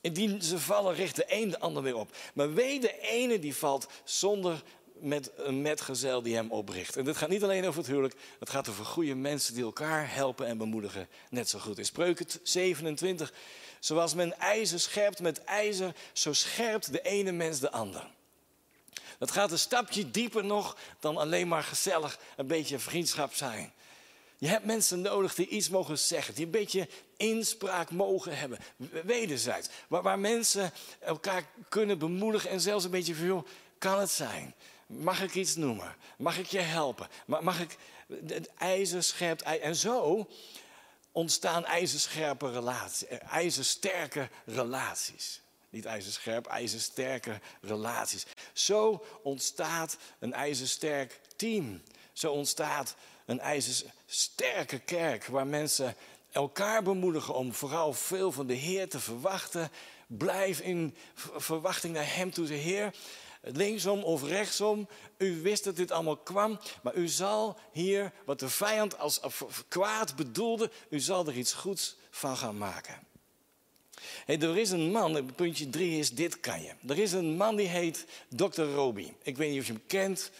Indien 0.00 0.42
ze 0.42 0.58
vallen, 0.58 0.94
richt 0.94 1.16
de 1.16 1.24
een 1.28 1.50
de 1.50 1.60
ander 1.60 1.82
weer 1.82 1.96
op. 1.96 2.16
Maar 2.34 2.54
wee 2.54 2.80
de 2.80 3.00
ene 3.00 3.38
die 3.38 3.56
valt 3.56 3.86
zonder 4.04 4.62
met 4.94 5.30
een 5.36 5.62
metgezel 5.62 6.22
die 6.22 6.34
hem 6.34 6.50
opricht. 6.50 6.96
En 6.96 7.04
dit 7.04 7.16
gaat 7.16 7.28
niet 7.28 7.42
alleen 7.42 7.66
over 7.66 7.78
het 7.78 7.88
huwelijk, 7.88 8.14
het 8.38 8.50
gaat 8.50 8.68
over 8.68 8.84
goede 8.84 9.14
mensen 9.14 9.54
die 9.54 9.64
elkaar 9.64 10.14
helpen 10.14 10.46
en 10.46 10.58
bemoedigen. 10.58 11.08
Net 11.30 11.48
zo 11.48 11.58
goed. 11.58 11.78
In 11.78 11.84
Spreuken 11.84 12.26
27, 12.42 13.32
zoals 13.78 14.14
men 14.14 14.38
ijzer 14.38 14.80
scherpt 14.80 15.20
met 15.20 15.44
ijzer, 15.44 15.94
zo 16.12 16.32
scherpt 16.32 16.92
de 16.92 17.02
ene 17.02 17.32
mens 17.32 17.60
de 17.60 17.70
ander. 17.70 18.10
Dat 19.24 19.32
gaat 19.32 19.50
een 19.50 19.58
stapje 19.58 20.10
dieper 20.10 20.44
nog 20.44 20.76
dan 21.00 21.16
alleen 21.16 21.48
maar 21.48 21.62
gezellig 21.62 22.18
een 22.36 22.46
beetje 22.46 22.78
vriendschap 22.78 23.34
zijn. 23.34 23.72
Je 24.38 24.48
hebt 24.48 24.64
mensen 24.64 25.00
nodig 25.00 25.34
die 25.34 25.48
iets 25.48 25.68
mogen 25.68 25.98
zeggen, 25.98 26.34
die 26.34 26.44
een 26.44 26.50
beetje 26.50 26.88
inspraak 27.16 27.90
mogen 27.90 28.38
hebben, 28.38 28.58
wederzijds. 29.04 29.68
Waar, 29.88 30.18
mensen 30.18 30.72
elkaar 31.00 31.46
kunnen 31.68 31.98
bemoedigen 31.98 32.50
en 32.50 32.60
zelfs 32.60 32.84
een 32.84 32.90
beetje 32.90 33.14
van, 33.14 33.46
kan 33.78 34.00
het 34.00 34.10
zijn? 34.10 34.54
Mag 34.86 35.22
ik 35.22 35.34
iets 35.34 35.56
noemen? 35.56 35.94
Mag 36.16 36.38
ik 36.38 36.46
je 36.46 36.60
helpen? 36.60 37.08
Mag 37.26 37.60
ik 37.60 37.76
het 38.26 38.54
ijzer 38.58 39.02
scherpt 39.02 39.42
En 39.42 39.76
zo 39.76 40.28
ontstaan 41.12 41.64
ijzerscherpe 41.64 42.50
relaties, 42.50 43.08
ijzersterke 43.30 44.28
relaties. 44.44 45.42
Niet 45.74 45.84
ijzerscherp, 45.84 46.46
ijzersterke 46.46 47.40
relaties. 47.60 48.26
Zo 48.52 49.04
ontstaat 49.22 49.96
een 50.18 50.32
ijzersterk 50.32 51.20
team. 51.36 51.82
Zo 52.12 52.32
ontstaat 52.32 52.94
een 53.26 53.40
ijzersterke 53.40 54.78
kerk 54.78 55.26
waar 55.26 55.46
mensen 55.46 55.96
elkaar 56.30 56.82
bemoedigen 56.82 57.34
om 57.34 57.54
vooral 57.54 57.92
veel 57.92 58.32
van 58.32 58.46
de 58.46 58.54
Heer 58.54 58.88
te 58.88 59.00
verwachten. 59.00 59.70
Blijf 60.06 60.60
in 60.60 60.96
verwachting 61.36 61.94
naar 61.94 62.14
Hem 62.14 62.30
toe, 62.30 62.46
de 62.46 62.54
Heer. 62.54 62.94
Linksom 63.40 64.02
of 64.02 64.22
rechtsom, 64.22 64.88
u 65.18 65.42
wist 65.42 65.64
dat 65.64 65.76
dit 65.76 65.90
allemaal 65.90 66.16
kwam, 66.16 66.60
maar 66.82 66.94
u 66.94 67.08
zal 67.08 67.58
hier, 67.72 68.12
wat 68.24 68.38
de 68.38 68.48
vijand 68.48 68.98
als 68.98 69.20
kwaad 69.68 70.16
bedoelde, 70.16 70.70
u 70.88 71.00
zal 71.00 71.26
er 71.26 71.36
iets 71.36 71.52
goeds 71.52 71.96
van 72.10 72.36
gaan 72.36 72.58
maken. 72.58 73.12
Er 74.26 74.58
is 74.58 74.70
een 74.70 74.90
man, 74.90 75.34
puntje 75.34 75.70
drie 75.70 75.98
is, 75.98 76.10
dit 76.10 76.40
kan 76.40 76.62
je. 76.62 76.70
Er 76.88 76.98
is 76.98 77.12
een 77.12 77.36
man 77.36 77.56
die 77.56 77.68
heet 77.68 78.06
Dr. 78.28 78.62
Roby. 78.62 79.12
Ik 79.22 79.36
weet 79.36 79.50
niet 79.50 79.60
of 79.60 79.66
je 79.66 79.72
hem 79.72 79.82
kent. 79.86 80.30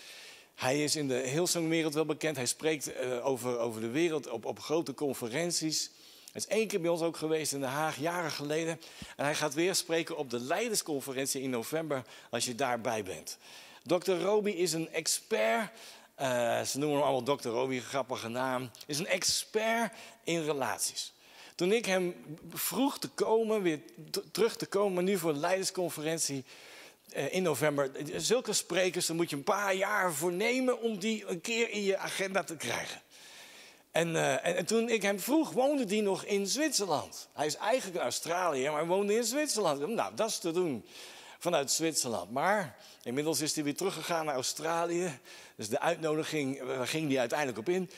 Hij 0.54 0.85
is 0.85 0.97
in 0.97 1.09
de 1.09 1.14
Hillsong-wereld 1.14 1.94
wel 1.94 2.04
bekend. 2.04 2.37
Hij 2.37 2.47
spreekt 2.47 2.90
uh, 2.90 3.26
over, 3.26 3.59
over 3.59 3.80
de 3.80 3.90
wereld 3.90 4.28
op, 4.28 4.44
op 4.44 4.61
grote 4.61 4.94
conferenties. 4.94 5.90
Hij 6.33 6.42
is 6.42 6.47
één 6.47 6.66
keer 6.66 6.80
bij 6.80 6.90
ons 6.90 7.00
ook 7.00 7.16
geweest 7.16 7.52
in 7.52 7.61
Den 7.61 7.68
Haag, 7.68 7.97
jaren 7.97 8.30
geleden. 8.30 8.80
En 9.16 9.25
hij 9.25 9.35
gaat 9.35 9.54
weer 9.54 9.75
spreken 9.75 10.16
op 10.16 10.30
de 10.30 10.40
Leidersconferentie 10.40 11.42
in 11.42 11.50
november, 11.50 12.02
als 12.30 12.44
je 12.44 12.54
daarbij 12.54 13.02
bent. 13.02 13.38
Dr. 13.83 14.12
Roby 14.12 14.50
is 14.50 14.73
een 14.73 14.92
expert. 14.92 15.71
Uh, 16.21 16.62
ze 16.62 16.78
noemen 16.78 16.99
hem 16.99 17.06
allemaal 17.06 17.37
Dr. 17.37 17.49
Roby, 17.49 17.80
grappige 17.80 18.28
naam. 18.28 18.71
Is 18.87 18.99
een 18.99 19.06
expert 19.06 19.92
in 20.25 20.44
relaties. 20.44 21.12
Toen 21.54 21.73
ik 21.73 21.87
hem 21.87 22.14
vroeg 22.50 22.99
te 22.99 23.08
komen, 23.08 23.62
weer 23.62 23.80
terug 24.32 24.56
te 24.56 24.66
komen, 24.66 25.04
nu 25.04 25.18
voor 25.18 25.32
de 25.32 25.38
Leidersconferentie 25.38 26.44
uh, 27.16 27.34
in 27.34 27.42
november. 27.42 27.90
Zulke 28.16 28.52
sprekers, 28.52 29.06
daar 29.06 29.16
moet 29.16 29.30
je 29.30 29.37
een 29.37 29.42
paar 29.42 29.75
jaar 29.75 30.12
voor 30.12 30.32
nemen 30.32 30.80
om 30.80 30.99
die 30.99 31.26
een 31.26 31.40
keer 31.40 31.70
in 31.70 31.82
je 31.82 31.96
agenda 31.96 32.44
te 32.44 32.56
krijgen. 32.56 33.00
En, 33.90 34.08
uh, 34.08 34.32
en, 34.32 34.56
en, 34.56 34.66
toen 34.66 34.88
ik 34.88 35.02
hem 35.02 35.20
vroeg, 35.20 35.50
woonde 35.50 35.84
hij 35.84 36.00
nog 36.00 36.25
in 36.25 36.46
Zwitserland. 36.46 37.28
Hij 37.32 37.46
is 37.46 37.56
eigenlijk 37.56 37.96
een 37.96 38.02
Australiër, 38.02 38.73
maar 38.73 38.87
woonde 38.87 39.14
in 39.14 39.25
Zwitserland. 39.25 39.88
Nou, 39.88 40.14
dat 40.14 40.28
is 40.28 40.38
te 40.38 40.52
doen 40.52 40.84
vanuit 41.38 41.70
Zwitserland. 41.70 42.30
Maar 42.30 42.76
inmiddels 43.02 43.40
is 43.40 43.54
hij 43.54 43.64
weer 43.64 43.76
teruggegaan 43.76 44.25
naar 44.25 44.34
Australië. 44.34 45.18
Dus 45.56 45.68
de 45.68 45.80
uitnodiging, 45.80 46.62
waar 46.62 46.88
ging 46.88 47.08
hij 47.08 47.18
uiteindelijk 47.18 47.58
op 47.58 47.68
in? 47.68 47.90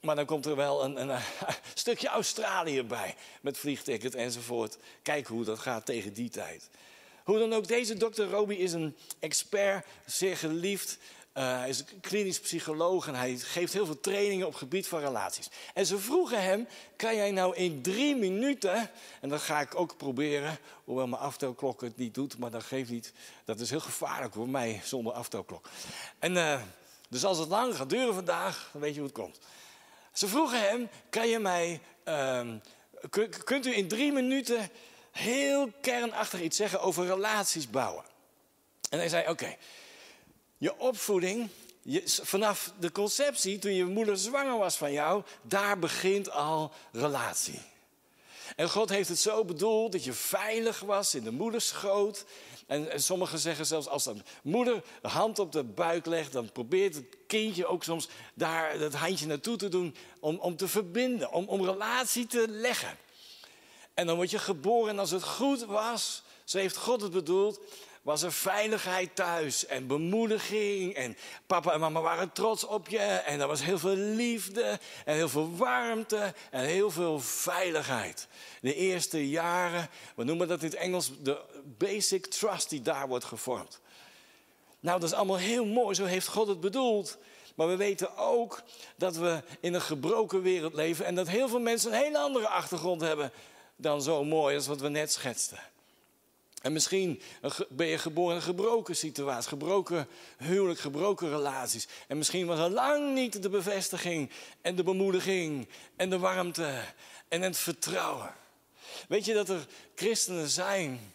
Maar 0.00 0.16
dan 0.16 0.24
komt 0.24 0.46
er 0.46 0.56
wel 0.56 0.84
een, 0.84 1.00
een, 1.00 1.08
een, 1.08 1.22
stukje 1.74 2.08
Australië 2.08 2.82
bij. 2.82 3.14
Met 3.40 3.58
vliegticket 3.58 4.14
enzovoort. 4.14 4.78
Kijk 5.02 5.26
hoe 5.26 5.44
dat 5.44 5.58
gaat 5.58 5.86
tegen 5.86 6.12
die 6.12 6.30
tijd. 6.30 6.68
Hoe 7.24 7.38
dan 7.38 7.52
ook, 7.52 7.68
deze 7.68 7.96
dokter 7.96 8.30
Roby 8.30 8.54
is 8.54 8.72
een 8.72 8.96
expert, 9.18 9.86
zeer 10.04 10.36
geliefd. 10.36 10.98
Uh, 11.34 11.58
hij 11.58 11.68
is 11.68 11.84
klinisch 12.00 12.40
psycholoog 12.40 13.06
en 13.06 13.14
hij 13.14 13.36
geeft 13.36 13.72
heel 13.72 13.86
veel 13.86 14.00
trainingen 14.00 14.46
op 14.46 14.54
gebied 14.54 14.88
van 14.88 15.00
relaties. 15.00 15.48
En 15.74 15.86
ze 15.86 15.98
vroegen 15.98 16.42
hem, 16.42 16.68
kan 16.96 17.16
jij 17.16 17.30
nou 17.30 17.56
in 17.56 17.82
drie 17.82 18.16
minuten, 18.16 18.90
en 19.20 19.28
dat 19.28 19.40
ga 19.40 19.60
ik 19.60 19.74
ook 19.74 19.96
proberen, 19.96 20.58
hoewel 20.84 21.06
mijn 21.06 21.22
aftelklok 21.22 21.80
het 21.80 21.96
niet 21.96 22.14
doet, 22.14 22.38
maar 22.38 22.50
dat 22.50 22.62
geeft 22.62 22.90
niet. 22.90 23.12
Dat 23.44 23.60
is 23.60 23.70
heel 23.70 23.80
gevaarlijk 23.80 24.34
voor 24.34 24.48
mij 24.48 24.80
zonder 24.84 25.12
aftelklok. 25.12 25.68
En 26.18 26.32
uh, 26.34 26.60
dus 27.08 27.24
als 27.24 27.38
het 27.38 27.48
lang 27.48 27.76
gaat 27.76 27.90
duren 27.90 28.14
vandaag, 28.14 28.68
dan 28.72 28.80
weet 28.80 28.94
je 28.94 29.00
hoe 29.00 29.08
het 29.08 29.18
komt. 29.18 29.38
Ze 30.16 30.28
vroegen 30.28 30.60
hem, 30.60 30.88
kan 31.10 31.28
je 31.28 31.38
mij, 31.38 31.80
uh, 32.04 32.48
kunt 33.44 33.66
u 33.66 33.76
in 33.76 33.88
drie 33.88 34.12
minuten 34.12 34.70
heel 35.10 35.72
kernachtig 35.80 36.40
iets 36.40 36.56
zeggen 36.56 36.80
over 36.80 37.06
relaties 37.06 37.70
bouwen? 37.70 38.04
En 38.90 38.98
hij 38.98 39.08
zei, 39.08 39.28
oké. 39.28 39.56
Je 40.58 40.78
opvoeding, 40.78 41.48
je, 41.82 42.02
vanaf 42.22 42.72
de 42.78 42.92
conceptie, 42.92 43.58
toen 43.58 43.74
je 43.74 43.84
moeder 43.84 44.18
zwanger 44.18 44.58
was 44.58 44.76
van 44.76 44.92
jou, 44.92 45.22
daar 45.42 45.78
begint 45.78 46.30
al 46.30 46.72
relatie. 46.92 47.62
En 48.56 48.70
God 48.70 48.88
heeft 48.88 49.08
het 49.08 49.18
zo 49.18 49.44
bedoeld 49.44 49.92
dat 49.92 50.04
je 50.04 50.12
veilig 50.12 50.80
was 50.80 51.14
in 51.14 51.24
de 51.24 51.30
moederschoot. 51.30 52.24
En, 52.66 52.90
en 52.90 53.02
sommigen 53.02 53.38
zeggen 53.38 53.66
zelfs 53.66 53.88
als 53.88 54.04
de 54.04 54.14
moeder 54.42 54.82
de 55.02 55.08
hand 55.08 55.38
op 55.38 55.52
de 55.52 55.64
buik 55.64 56.06
legt, 56.06 56.32
dan 56.32 56.52
probeert 56.52 56.94
het 56.94 57.16
kindje 57.26 57.66
ook 57.66 57.84
soms 57.84 58.08
daar 58.34 58.78
dat 58.78 58.94
handje 58.94 59.26
naartoe 59.26 59.56
te 59.56 59.68
doen 59.68 59.96
om, 60.20 60.38
om 60.38 60.56
te 60.56 60.68
verbinden, 60.68 61.32
om, 61.32 61.48
om 61.48 61.64
relatie 61.64 62.26
te 62.26 62.44
leggen. 62.48 62.98
En 63.94 64.06
dan 64.06 64.16
word 64.16 64.30
je 64.30 64.38
geboren 64.38 64.90
en 64.90 64.98
als 64.98 65.10
het 65.10 65.22
goed 65.22 65.64
was, 65.64 66.22
zo 66.44 66.58
heeft 66.58 66.76
God 66.76 67.00
het 67.00 67.12
bedoeld, 67.12 67.60
was 68.06 68.22
er 68.22 68.32
veiligheid 68.32 69.14
thuis 69.14 69.66
en 69.66 69.86
bemoediging. 69.86 70.94
En 70.94 71.16
papa 71.46 71.72
en 71.72 71.80
mama 71.80 72.00
waren 72.00 72.32
trots 72.32 72.64
op 72.64 72.88
je. 72.88 72.98
En 72.98 73.40
er 73.40 73.46
was 73.46 73.62
heel 73.62 73.78
veel 73.78 73.96
liefde 73.96 74.78
en 75.04 75.14
heel 75.14 75.28
veel 75.28 75.56
warmte 75.56 76.34
en 76.50 76.64
heel 76.64 76.90
veel 76.90 77.20
veiligheid. 77.20 78.28
De 78.60 78.74
eerste 78.74 79.28
jaren, 79.28 79.88
we 80.16 80.24
noemen 80.24 80.48
dat 80.48 80.62
in 80.62 80.68
het 80.68 80.76
Engels 80.76 81.10
de 81.22 81.40
basic 81.78 82.26
trust 82.26 82.70
die 82.70 82.82
daar 82.82 83.08
wordt 83.08 83.24
gevormd. 83.24 83.80
Nou, 84.80 85.00
dat 85.00 85.08
is 85.08 85.16
allemaal 85.16 85.36
heel 85.36 85.64
mooi, 85.64 85.94
zo 85.94 86.04
heeft 86.04 86.26
God 86.26 86.48
het 86.48 86.60
bedoeld. 86.60 87.18
Maar 87.54 87.68
we 87.68 87.76
weten 87.76 88.16
ook 88.16 88.62
dat 88.96 89.16
we 89.16 89.42
in 89.60 89.74
een 89.74 89.80
gebroken 89.80 90.42
wereld 90.42 90.74
leven 90.74 91.04
en 91.04 91.14
dat 91.14 91.28
heel 91.28 91.48
veel 91.48 91.60
mensen 91.60 91.92
een 91.92 92.02
hele 92.02 92.18
andere 92.18 92.48
achtergrond 92.48 93.00
hebben 93.00 93.32
dan 93.76 94.02
zo 94.02 94.24
mooi 94.24 94.56
als 94.56 94.66
wat 94.66 94.80
we 94.80 94.88
net 94.88 95.12
schetsten. 95.12 95.58
En 96.66 96.72
misschien 96.72 97.20
ben 97.68 97.86
je 97.86 97.98
geboren 97.98 98.30
in 98.30 98.36
een 98.36 98.42
gebroken 98.42 98.96
situatie, 98.96 99.48
gebroken 99.48 100.08
huwelijk, 100.38 100.80
gebroken 100.80 101.28
relaties. 101.28 101.86
En 102.08 102.18
misschien 102.18 102.46
was 102.46 102.58
er 102.58 102.70
lang 102.70 103.14
niet 103.14 103.42
de 103.42 103.48
bevestiging 103.48 104.30
en 104.60 104.76
de 104.76 104.82
bemoediging 104.82 105.68
en 105.96 106.10
de 106.10 106.18
warmte 106.18 106.80
en 107.28 107.42
het 107.42 107.56
vertrouwen. 107.56 108.34
Weet 109.08 109.24
je 109.24 109.34
dat 109.34 109.48
er 109.48 109.66
christenen 109.94 110.48
zijn 110.48 111.14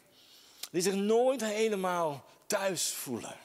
die 0.71 0.81
zich 0.81 0.93
nooit 0.93 1.43
helemaal 1.43 2.25
thuis 2.45 2.89
voelen? 2.89 3.35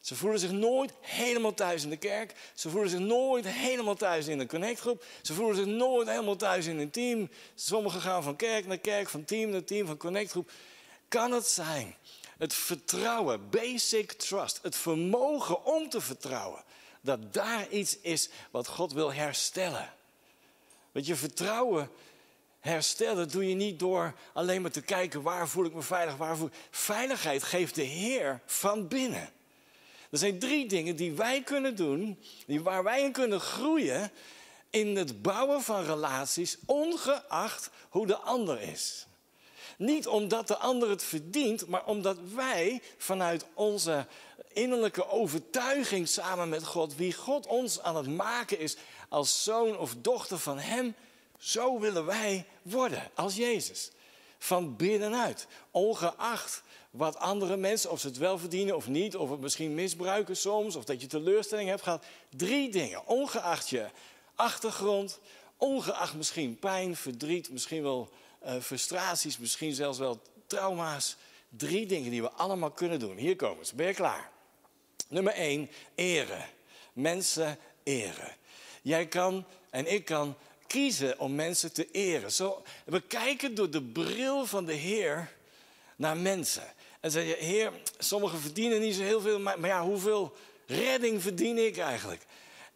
Ze 0.00 0.14
voelen 0.14 0.38
zich 0.38 0.52
nooit 0.52 0.92
helemaal 1.00 1.54
thuis 1.54 1.82
in 1.82 1.90
de 1.90 1.96
kerk. 1.96 2.34
Ze 2.54 2.70
voelen 2.70 2.90
zich 2.90 3.00
nooit 3.00 3.46
helemaal 3.46 3.96
thuis 3.96 4.26
in 4.26 4.38
een 4.38 4.48
connectgroep. 4.48 5.04
Ze 5.22 5.34
voelen 5.34 5.56
zich 5.56 5.66
nooit 5.66 6.08
helemaal 6.08 6.36
thuis 6.36 6.66
in 6.66 6.78
een 6.78 6.90
team. 6.90 7.30
Sommigen 7.54 8.00
gaan 8.00 8.22
van 8.22 8.36
kerk 8.36 8.66
naar 8.66 8.78
kerk, 8.78 9.08
van 9.08 9.24
team 9.24 9.50
naar 9.50 9.64
team, 9.64 9.86
van 9.86 9.96
connectgroep 9.96 10.50
kan 11.12 11.32
het 11.32 11.46
zijn? 11.46 11.94
Het 12.38 12.54
vertrouwen, 12.54 13.50
basic 13.50 14.12
trust, 14.12 14.58
het 14.62 14.76
vermogen 14.76 15.64
om 15.64 15.88
te 15.88 16.00
vertrouwen. 16.00 16.62
Dat 17.00 17.32
daar 17.32 17.68
iets 17.68 17.98
is 17.98 18.28
wat 18.50 18.66
God 18.66 18.92
wil 18.92 19.12
herstellen. 19.12 19.94
Want 20.92 21.06
je 21.06 21.16
vertrouwen 21.16 21.90
herstellen 22.60 23.28
doe 23.28 23.48
je 23.48 23.54
niet 23.54 23.78
door 23.78 24.14
alleen 24.32 24.62
maar 24.62 24.70
te 24.70 24.82
kijken 24.82 25.22
waar 25.22 25.48
voel 25.48 25.64
ik 25.64 25.74
me 25.74 25.82
veilig, 25.82 26.16
waar 26.16 26.36
voel 26.36 26.46
ik... 26.46 26.54
Veiligheid 26.70 27.42
geeft 27.42 27.74
de 27.74 27.82
Heer 27.82 28.40
van 28.46 28.88
binnen. 28.88 29.32
Er 30.10 30.18
zijn 30.18 30.38
drie 30.38 30.68
dingen 30.68 30.96
die 30.96 31.12
wij 31.12 31.42
kunnen 31.42 31.76
doen, 31.76 32.18
waar 32.46 32.82
wij 32.82 33.02
in 33.02 33.12
kunnen 33.12 33.40
groeien 33.40 34.10
in 34.70 34.96
het 34.96 35.22
bouwen 35.22 35.62
van 35.62 35.84
relaties, 35.84 36.58
ongeacht 36.66 37.70
hoe 37.88 38.06
de 38.06 38.16
ander 38.16 38.60
is. 38.60 39.06
Niet 39.78 40.06
omdat 40.06 40.48
de 40.48 40.56
ander 40.56 40.88
het 40.90 41.02
verdient, 41.02 41.66
maar 41.66 41.86
omdat 41.86 42.16
wij 42.34 42.82
vanuit 42.96 43.46
onze 43.54 44.06
innerlijke 44.52 45.08
overtuiging 45.08 46.08
samen 46.08 46.48
met 46.48 46.64
God, 46.64 46.96
wie 46.96 47.12
God 47.12 47.46
ons 47.46 47.82
aan 47.82 47.96
het 47.96 48.08
maken 48.08 48.58
is 48.58 48.76
als 49.08 49.42
zoon 49.42 49.78
of 49.78 49.94
dochter 50.00 50.38
van 50.38 50.58
Hem, 50.58 50.94
zo 51.38 51.78
willen 51.78 52.06
wij 52.06 52.46
worden 52.62 53.10
als 53.14 53.36
Jezus. 53.36 53.90
Van 54.38 54.76
binnenuit, 54.76 55.46
ongeacht 55.70 56.62
wat 56.90 57.16
andere 57.16 57.56
mensen, 57.56 57.90
of 57.90 58.00
ze 58.00 58.06
het 58.06 58.16
wel 58.18 58.38
verdienen 58.38 58.76
of 58.76 58.88
niet, 58.88 59.16
of 59.16 59.30
het 59.30 59.40
misschien 59.40 59.74
misbruiken 59.74 60.36
soms, 60.36 60.76
of 60.76 60.84
dat 60.84 61.00
je 61.00 61.06
teleurstelling 61.06 61.68
hebt 61.68 61.82
gehad. 61.82 62.04
Drie 62.36 62.70
dingen, 62.70 63.06
ongeacht 63.06 63.68
je 63.68 63.86
achtergrond, 64.34 65.18
ongeacht 65.56 66.14
misschien 66.14 66.58
pijn, 66.58 66.96
verdriet, 66.96 67.50
misschien 67.50 67.82
wel 67.82 68.10
uh, 68.46 68.60
frustraties, 68.60 69.38
misschien 69.38 69.74
zelfs 69.74 69.98
wel 69.98 70.22
trauma's. 70.46 71.16
Drie 71.48 71.86
dingen 71.86 72.10
die 72.10 72.22
we 72.22 72.30
allemaal 72.30 72.70
kunnen 72.70 72.98
doen. 72.98 73.16
Hier 73.16 73.36
komen 73.36 73.66
ze. 73.66 73.74
Ben 73.74 73.86
je 73.86 73.94
klaar? 73.94 74.30
Nummer 75.08 75.32
één, 75.32 75.70
eren. 75.94 76.46
Mensen 76.92 77.58
eren. 77.82 78.36
Jij 78.82 79.06
kan 79.06 79.46
en 79.70 79.92
ik 79.92 80.04
kan 80.04 80.36
kiezen 80.66 81.18
om 81.18 81.34
mensen 81.34 81.72
te 81.72 81.90
eren. 81.90 82.32
Zo, 82.32 82.62
we 82.84 83.00
kijken 83.00 83.54
door 83.54 83.70
de 83.70 83.82
bril 83.82 84.46
van 84.46 84.64
de 84.64 84.72
Heer 84.74 85.32
naar 85.96 86.16
mensen. 86.16 86.72
En 87.00 87.10
zeggen, 87.10 87.46
Heer, 87.46 87.72
sommigen 87.98 88.40
verdienen 88.40 88.80
niet 88.80 88.94
zo 88.94 89.02
heel 89.02 89.20
veel, 89.20 89.38
maar, 89.38 89.60
maar 89.60 89.70
ja, 89.70 89.82
hoeveel 89.82 90.36
redding 90.66 91.22
verdien 91.22 91.58
ik 91.58 91.78
eigenlijk? 91.78 92.26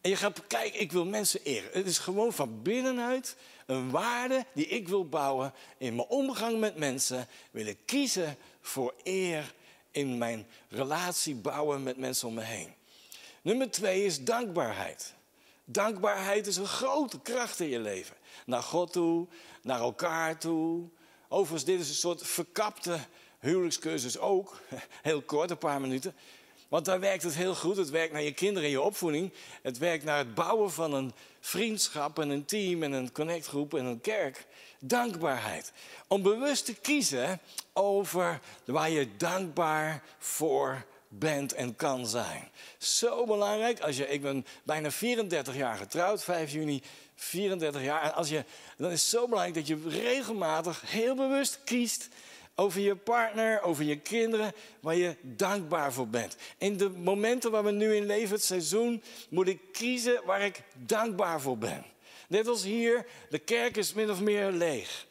En 0.00 0.10
je 0.10 0.16
gaat 0.16 0.46
kijken, 0.46 0.80
ik 0.80 0.92
wil 0.92 1.04
mensen 1.04 1.40
eren. 1.44 1.70
Het 1.72 1.86
is 1.86 1.98
gewoon 1.98 2.32
van 2.32 2.62
binnenuit 2.62 3.36
een 3.66 3.90
waarde 3.90 4.46
die 4.54 4.66
ik 4.66 4.88
wil 4.88 5.08
bouwen 5.08 5.52
in 5.78 5.94
mijn 5.94 6.08
omgang 6.08 6.58
met 6.58 6.76
mensen. 6.76 7.28
Wil 7.50 7.66
ik 7.66 7.78
kiezen 7.84 8.36
voor 8.60 8.94
eer 9.02 9.54
in 9.90 10.18
mijn 10.18 10.46
relatie 10.68 11.34
bouwen 11.34 11.82
met 11.82 11.96
mensen 11.96 12.28
om 12.28 12.34
me 12.34 12.42
heen. 12.42 12.74
Nummer 13.42 13.70
twee 13.70 14.04
is 14.04 14.24
dankbaarheid. 14.24 15.14
Dankbaarheid 15.64 16.46
is 16.46 16.56
een 16.56 16.66
grote 16.66 17.20
kracht 17.20 17.60
in 17.60 17.68
je 17.68 17.80
leven. 17.80 18.16
Naar 18.46 18.62
God 18.62 18.92
toe, 18.92 19.26
naar 19.62 19.80
elkaar 19.80 20.38
toe. 20.38 20.88
Overigens, 21.28 21.64
dit 21.64 21.80
is 21.80 21.88
een 21.88 21.94
soort 21.94 22.26
verkapte 22.26 22.98
huwelijkscursus 23.38 24.18
ook. 24.18 24.60
Heel 25.02 25.22
kort, 25.22 25.50
een 25.50 25.58
paar 25.58 25.80
minuten. 25.80 26.14
Want 26.68 26.84
daar 26.84 27.00
werkt 27.00 27.22
het 27.22 27.34
heel 27.34 27.54
goed. 27.54 27.76
Het 27.76 27.90
werkt 27.90 28.12
naar 28.12 28.22
je 28.22 28.32
kinderen 28.32 28.64
en 28.64 28.70
je 28.70 28.80
opvoeding. 28.80 29.32
Het 29.62 29.78
werkt 29.78 30.04
naar 30.04 30.18
het 30.18 30.34
bouwen 30.34 30.72
van 30.72 30.92
een 30.92 31.12
vriendschap 31.40 32.18
en 32.18 32.30
een 32.30 32.44
team 32.44 32.82
en 32.82 32.92
een 32.92 33.12
connectgroep 33.12 33.74
en 33.74 33.84
een 33.84 34.00
kerk. 34.00 34.46
Dankbaarheid. 34.80 35.72
Om 36.06 36.22
bewust 36.22 36.64
te 36.64 36.74
kiezen 36.74 37.40
over 37.72 38.40
waar 38.64 38.90
je 38.90 39.16
dankbaar 39.16 40.02
voor 40.18 40.84
bent 41.08 41.52
en 41.52 41.76
kan 41.76 42.06
zijn. 42.06 42.48
Zo 42.78 43.26
belangrijk. 43.26 43.80
Als 43.80 43.96
je, 43.96 44.08
ik 44.08 44.22
ben 44.22 44.46
bijna 44.62 44.90
34 44.90 45.56
jaar 45.56 45.76
getrouwd, 45.76 46.24
5 46.24 46.52
juni 46.52 46.82
34 47.14 47.82
jaar. 47.82 48.02
En 48.02 48.14
als 48.14 48.28
je, 48.28 48.44
dan 48.76 48.90
is 48.90 49.00
het 49.00 49.10
zo 49.10 49.28
belangrijk 49.28 49.54
dat 49.54 49.66
je 49.66 49.88
regelmatig 49.88 50.82
heel 50.86 51.14
bewust 51.14 51.60
kiest 51.64 52.08
over 52.58 52.80
je 52.80 52.96
partner, 52.96 53.62
over 53.62 53.84
je 53.84 53.98
kinderen, 53.98 54.52
waar 54.80 54.96
je 54.96 55.16
dankbaar 55.22 55.92
voor 55.92 56.08
bent. 56.08 56.36
In 56.58 56.76
de 56.76 56.88
momenten 56.88 57.50
waar 57.50 57.64
we 57.64 57.70
nu 57.70 57.94
in 57.96 58.06
leven, 58.06 58.34
het 58.34 58.44
seizoen, 58.44 59.02
moet 59.28 59.48
ik 59.48 59.60
kiezen 59.72 60.20
waar 60.24 60.40
ik 60.40 60.62
dankbaar 60.74 61.40
voor 61.40 61.58
ben. 61.58 61.84
Net 62.28 62.48
als 62.48 62.62
hier, 62.62 63.06
de 63.30 63.38
kerk 63.38 63.76
is 63.76 63.92
min 63.92 64.10
of 64.10 64.20
meer 64.20 64.50
leeg. 64.50 65.06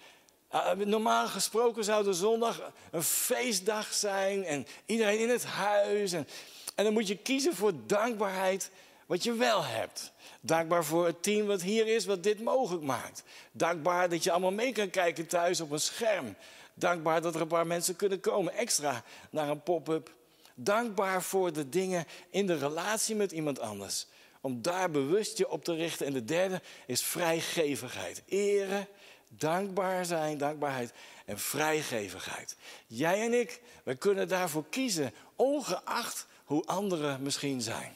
Uh, 0.53 0.71
normaal 0.71 1.27
gesproken 1.27 1.83
zou 1.83 2.03
de 2.03 2.13
zondag 2.13 2.71
een 2.91 3.03
feestdag 3.03 3.93
zijn 3.93 4.43
en 4.43 4.67
iedereen 4.85 5.19
in 5.19 5.29
het 5.29 5.45
huis. 5.45 6.11
En, 6.11 6.27
en 6.75 6.83
dan 6.83 6.93
moet 6.93 7.07
je 7.07 7.17
kiezen 7.17 7.55
voor 7.55 7.73
dankbaarheid 7.85 8.71
wat 9.05 9.23
je 9.23 9.33
wel 9.33 9.63
hebt. 9.63 10.11
Dankbaar 10.41 10.85
voor 10.85 11.05
het 11.05 11.23
team 11.23 11.47
wat 11.47 11.61
hier 11.61 11.87
is, 11.87 12.05
wat 12.05 12.23
dit 12.23 12.43
mogelijk 12.43 12.83
maakt. 12.83 13.23
Dankbaar 13.51 14.09
dat 14.09 14.23
je 14.23 14.31
allemaal 14.31 14.51
mee 14.51 14.71
kan 14.71 14.89
kijken 14.89 15.27
thuis 15.27 15.61
op 15.61 15.71
een 15.71 15.79
scherm. 15.79 16.35
Dankbaar 16.77 17.21
dat 17.21 17.35
er 17.35 17.41
een 17.41 17.47
paar 17.47 17.67
mensen 17.67 17.95
kunnen 17.95 18.19
komen 18.19 18.53
extra 18.53 19.03
naar 19.29 19.49
een 19.49 19.63
pop-up. 19.63 20.13
Dankbaar 20.55 21.23
voor 21.23 21.53
de 21.53 21.69
dingen 21.69 22.05
in 22.29 22.47
de 22.47 22.57
relatie 22.57 23.15
met 23.15 23.31
iemand 23.31 23.59
anders. 23.59 24.07
Om 24.41 24.61
daar 24.61 24.91
bewust 24.91 25.37
je 25.37 25.49
op 25.49 25.63
te 25.63 25.75
richten. 25.75 26.05
En 26.05 26.13
de 26.13 26.23
derde 26.23 26.61
is 26.85 27.01
vrijgevigheid. 27.01 28.23
Eren, 28.25 28.87
dankbaar 29.29 30.05
zijn, 30.05 30.37
dankbaarheid 30.37 30.93
en 31.25 31.39
vrijgevigheid. 31.39 32.55
Jij 32.87 33.21
en 33.21 33.33
ik, 33.33 33.61
wij 33.83 33.95
kunnen 33.95 34.27
daarvoor 34.27 34.65
kiezen, 34.69 35.13
ongeacht 35.35 36.27
hoe 36.45 36.65
anderen 36.65 37.21
misschien 37.21 37.61
zijn. 37.61 37.95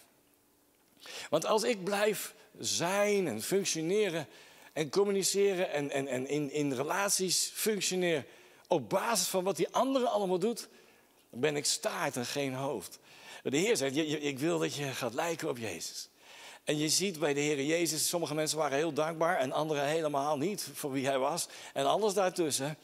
Want 1.30 1.46
als 1.46 1.64
ik 1.64 1.84
blijf 1.84 2.34
zijn 2.60 3.28
en 3.28 3.42
functioneren 3.42 4.28
en 4.74 4.90
communiceren 4.90 5.72
en, 5.72 5.92
en, 5.92 6.08
en 6.08 6.28
in, 6.28 6.52
in 6.52 6.74
relaties 6.74 7.52
functioneren 7.54 8.26
op 8.70 8.90
basis 8.90 9.28
van 9.28 9.44
wat 9.44 9.56
die 9.56 9.70
andere 9.72 10.08
allemaal 10.08 10.40
doet, 10.40 10.68
ben 11.30 11.56
ik 11.56 11.66
staart 11.66 12.16
en 12.16 12.26
geen 12.26 12.54
hoofd. 12.54 13.00
De 13.44 13.58
Heer 13.58 13.78
zegt, 13.78 13.96
ik 13.98 14.40
wil 14.40 14.60
dat 14.60 14.76
je 14.76 14.84
gaat 14.84 15.14
lijken 15.14 15.50
op 15.50 15.58
Jezus. 15.58 16.10
En 16.64 16.78
je 16.78 16.90
ziet 16.90 17.20
bij 17.20 17.34
de 17.34 17.40
Heer 17.40 17.64
Jezus, 17.64 18.10
sommige 18.10 18.34
mensen 18.34 18.58
waren 18.58 18.78
heel 18.78 18.94
dankbaar 18.94 19.38
en 19.38 19.52
anderen 19.52 19.86
helemaal 19.86 20.38
niet 20.38 20.70
voor 20.74 20.92
wie 20.92 21.06
hij 21.06 21.18
was. 21.18 21.48
En 21.74 21.86
alles 21.86 22.14
daartussen. 22.14 22.78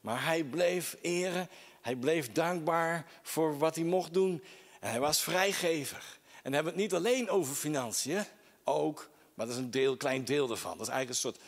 Maar 0.00 0.24
hij 0.24 0.44
bleef 0.44 0.96
eren, 1.00 1.48
hij 1.80 1.96
bleef 1.96 2.32
dankbaar 2.32 3.06
voor 3.22 3.58
wat 3.58 3.74
hij 3.74 3.84
mocht 3.84 4.12
doen. 4.14 4.42
En 4.80 4.90
hij 4.90 5.00
was 5.00 5.20
vrijgevig. 5.20 6.18
En 6.24 6.42
dan 6.42 6.52
hebben 6.52 6.74
we 6.74 6.80
het 6.80 6.90
niet 6.90 7.00
alleen 7.00 7.30
over 7.30 7.54
financiën, 7.54 8.24
ook, 8.64 9.08
maar 9.34 9.46
dat 9.46 9.54
is 9.54 9.62
een 9.62 9.70
deel, 9.70 9.96
klein 9.96 10.24
deel 10.24 10.50
ervan. 10.50 10.78
Dat 10.78 10.86
is 10.86 10.92
eigenlijk 10.92 11.08
een 11.08 11.30
soort, 11.30 11.40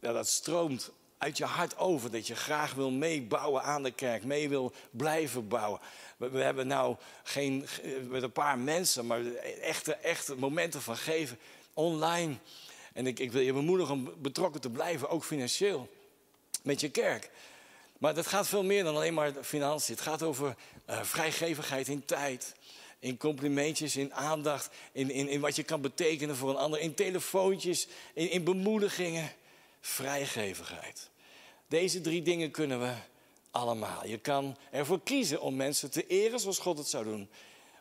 ja, 0.00 0.12
dat 0.12 0.28
stroomt 0.28 0.90
uit 1.18 1.36
je 1.36 1.44
hart 1.44 1.76
over. 1.78 2.10
Dat 2.10 2.26
je 2.26 2.36
graag 2.36 2.74
wil 2.74 2.90
meebouwen 2.90 3.62
aan 3.62 3.82
de 3.82 3.90
kerk, 3.90 4.24
mee 4.24 4.48
wil 4.48 4.72
blijven 4.90 5.48
bouwen. 5.48 5.80
We, 6.16 6.38
hebben 6.38 6.66
nou 6.66 6.96
geen, 7.22 7.66
met 8.08 8.22
een 8.22 8.32
paar 8.32 8.58
mensen, 8.58 9.06
maar 9.06 9.24
echte, 9.60 9.94
echte 9.94 10.36
momenten 10.36 10.82
van 10.82 10.96
geven 10.96 11.38
online. 11.74 12.36
En 12.92 13.06
ik, 13.06 13.18
ik 13.18 13.32
wil 13.32 13.42
je 13.42 13.52
bemoedigen 13.52 13.94
om 13.94 14.12
betrokken 14.18 14.60
te 14.60 14.70
blijven, 14.70 15.08
ook 15.08 15.24
financieel, 15.24 15.88
met 16.62 16.80
je 16.80 16.90
kerk. 16.90 17.30
Maar 17.98 18.14
dat 18.14 18.26
gaat 18.26 18.48
veel 18.48 18.64
meer 18.64 18.84
dan 18.84 18.94
alleen 18.94 19.14
maar 19.14 19.32
financiën. 19.42 19.94
Het 19.94 20.04
gaat 20.04 20.22
over 20.22 20.54
uh, 20.90 21.02
vrijgevigheid 21.02 21.88
in 21.88 22.04
tijd. 22.04 22.54
In 22.98 23.16
complimentjes, 23.16 23.96
in 23.96 24.14
aandacht, 24.14 24.70
in, 24.92 25.10
in, 25.10 25.28
in 25.28 25.40
wat 25.40 25.56
je 25.56 25.62
kan 25.62 25.80
betekenen 25.80 26.36
voor 26.36 26.50
een 26.50 26.56
ander. 26.56 26.80
In 26.80 26.94
telefoontjes, 26.94 27.86
in, 28.14 28.30
in 28.30 28.44
bemoedigingen. 28.44 29.32
Vrijgevigheid. 29.80 31.10
Deze 31.68 32.00
drie 32.00 32.22
dingen 32.22 32.50
kunnen 32.50 32.80
we 32.80 32.94
allemaal. 33.50 34.06
Je 34.06 34.18
kan 34.18 34.56
ervoor 34.70 35.00
kiezen 35.02 35.40
om 35.40 35.56
mensen 35.56 35.90
te 35.90 36.06
eren 36.06 36.40
zoals 36.40 36.58
God 36.58 36.78
het 36.78 36.88
zou 36.88 37.04
doen. 37.04 37.28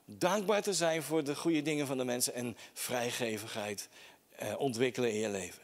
Dankbaar 0.06 0.62
te 0.62 0.74
zijn 0.74 1.04
voor 1.04 1.24
de 1.24 1.36
goede 1.36 1.62
dingen 1.62 1.88
van 1.88 1.98
de 1.98 2.04
mensen 2.04 2.34
en 2.34 2.58
vrijgevigheid 2.74 3.90
eh, 4.30 4.60
ontwikkelen 4.60 5.12
in 5.12 5.20
je 5.20 5.30
leven. 5.30 5.62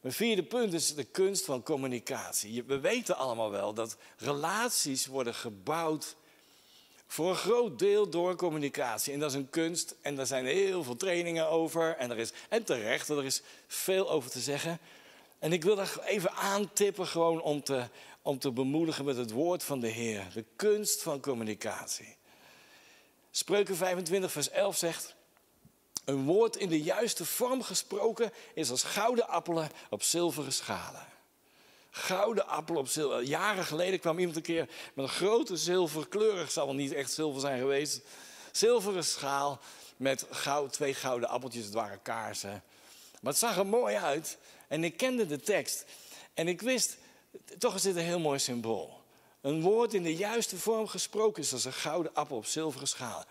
Mijn 0.00 0.14
vierde 0.14 0.42
punt 0.42 0.72
is 0.72 0.94
de 0.94 1.04
kunst 1.04 1.44
van 1.44 1.62
communicatie. 1.62 2.64
We 2.64 2.80
weten 2.80 3.16
allemaal 3.16 3.50
wel 3.50 3.74
dat 3.74 3.96
relaties 4.16 5.06
worden 5.06 5.34
gebouwd 5.34 6.16
voor 7.06 7.28
een 7.28 7.36
groot 7.36 7.78
deel 7.78 8.08
door 8.08 8.36
communicatie. 8.36 9.12
En 9.12 9.18
dat 9.18 9.30
is 9.30 9.36
een 9.36 9.50
kunst 9.50 9.94
en 10.00 10.16
daar 10.16 10.26
zijn 10.26 10.46
heel 10.46 10.84
veel 10.84 10.96
trainingen 10.96 11.48
over. 11.48 11.96
En, 11.96 12.10
er 12.10 12.18
is, 12.18 12.32
en 12.48 12.64
terecht, 12.64 13.08
er 13.08 13.24
is 13.24 13.42
veel 13.66 14.10
over 14.10 14.30
te 14.30 14.40
zeggen. 14.40 14.78
En 15.38 15.52
ik 15.52 15.64
wil 15.64 15.76
daar 15.76 15.98
even 16.04 16.32
aantippen 16.32 17.06
gewoon 17.06 17.40
om 17.40 17.62
te, 17.62 17.88
om 18.22 18.38
te 18.38 18.50
bemoedigen 18.50 19.04
met 19.04 19.16
het 19.16 19.30
woord 19.30 19.62
van 19.62 19.80
de 19.80 19.88
Heer. 19.88 20.26
De 20.34 20.44
kunst 20.56 21.02
van 21.02 21.20
communicatie. 21.20 22.16
Spreuken 23.30 23.76
25 23.76 24.32
vers 24.32 24.50
11 24.50 24.76
zegt... 24.76 25.16
Een 26.08 26.24
woord 26.24 26.56
in 26.56 26.68
de 26.68 26.82
juiste 26.82 27.24
vorm 27.24 27.62
gesproken 27.62 28.32
is 28.54 28.70
als 28.70 28.82
gouden 28.82 29.28
appelen 29.28 29.70
op 29.90 30.02
zilveren 30.02 30.52
schalen. 30.52 31.06
Gouden 31.90 32.46
appel 32.46 32.76
op 32.76 32.88
zilver. 32.88 33.22
Jaren 33.22 33.64
geleden 33.64 34.00
kwam 34.00 34.18
iemand 34.18 34.36
een 34.36 34.42
keer 34.42 34.68
met 34.94 35.04
een 35.04 35.10
grote 35.10 35.56
zilverkleurig, 35.56 36.50
zal 36.50 36.66
wel 36.66 36.74
niet 36.74 36.92
echt 36.92 37.12
zilver 37.12 37.40
zijn 37.40 37.58
geweest. 37.58 38.00
Zilveren 38.52 39.04
schaal 39.04 39.60
met 39.96 40.26
goud, 40.30 40.72
twee 40.72 40.94
gouden 40.94 41.28
appeltjes, 41.28 41.64
het 41.64 41.74
waren 41.74 42.02
kaarsen. 42.02 42.62
Maar 43.20 43.32
het 43.32 43.40
zag 43.40 43.56
er 43.56 43.66
mooi 43.66 43.96
uit. 43.96 44.38
En 44.68 44.84
ik 44.84 44.96
kende 44.96 45.26
de 45.26 45.40
tekst. 45.40 45.84
En 46.34 46.48
ik 46.48 46.60
wist, 46.60 46.96
toch 47.58 47.74
is 47.74 47.82
dit 47.82 47.96
een 47.96 48.02
heel 48.02 48.20
mooi 48.20 48.38
symbool. 48.38 49.00
Een 49.40 49.60
woord 49.60 49.94
in 49.94 50.02
de 50.02 50.16
juiste 50.16 50.56
vorm 50.56 50.86
gesproken 50.86 51.42
is 51.42 51.52
als 51.52 51.64
een 51.64 51.72
gouden 51.72 52.14
appel 52.14 52.36
op 52.36 52.46
zilveren 52.46 52.88
schaal. 52.88 53.24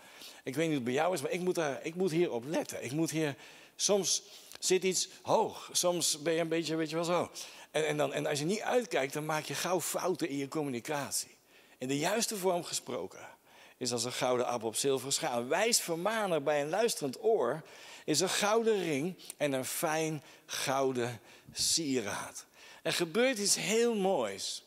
Ik 0.44 0.54
weet 0.54 0.56
niet 0.56 0.66
hoe 0.66 0.74
het 0.74 0.84
bij 0.84 0.92
jou 0.92 1.14
is, 1.14 1.20
maar 1.20 1.30
ik 1.30 1.40
moet, 1.40 1.54
daar, 1.54 1.84
ik 1.84 1.94
moet 1.94 2.10
hierop 2.10 2.44
letten. 2.44 2.84
Ik 2.84 2.92
moet 2.92 3.10
hier, 3.10 3.36
soms 3.76 4.22
zit 4.58 4.84
iets 4.84 5.08
hoog, 5.22 5.68
soms 5.72 6.22
ben 6.22 6.32
je 6.32 6.40
een 6.40 6.48
beetje, 6.48 6.76
weet 6.76 6.88
je 6.90 6.94
wel 6.94 7.04
zo. 7.04 7.30
En, 7.70 7.86
en, 7.86 7.96
dan, 7.96 8.12
en 8.12 8.26
als 8.26 8.38
je 8.38 8.44
niet 8.44 8.60
uitkijkt, 8.60 9.12
dan 9.12 9.24
maak 9.24 9.44
je 9.44 9.54
gauw 9.54 9.80
fouten 9.80 10.28
in 10.28 10.36
je 10.36 10.48
communicatie. 10.48 11.36
In 11.78 11.88
de 11.88 11.98
juiste 11.98 12.36
vorm 12.36 12.64
gesproken 12.64 13.28
is 13.76 13.92
als 13.92 14.04
een 14.04 14.12
gouden 14.12 14.46
appel 14.46 14.68
op 14.68 14.76
zilveren 14.76 15.12
schaal. 15.12 15.46
Wijs 15.46 15.80
vermaner 15.80 16.42
bij 16.42 16.60
een 16.60 16.68
luisterend 16.68 17.22
oor 17.22 17.62
is 18.08 18.20
een 18.20 18.28
gouden 18.28 18.82
ring 18.82 19.16
en 19.36 19.52
een 19.52 19.64
fijn 19.64 20.22
gouden 20.46 21.20
sieraad. 21.52 22.46
Er 22.82 22.92
gebeurt 22.92 23.38
iets 23.38 23.56
heel 23.56 23.94
moois. 23.94 24.64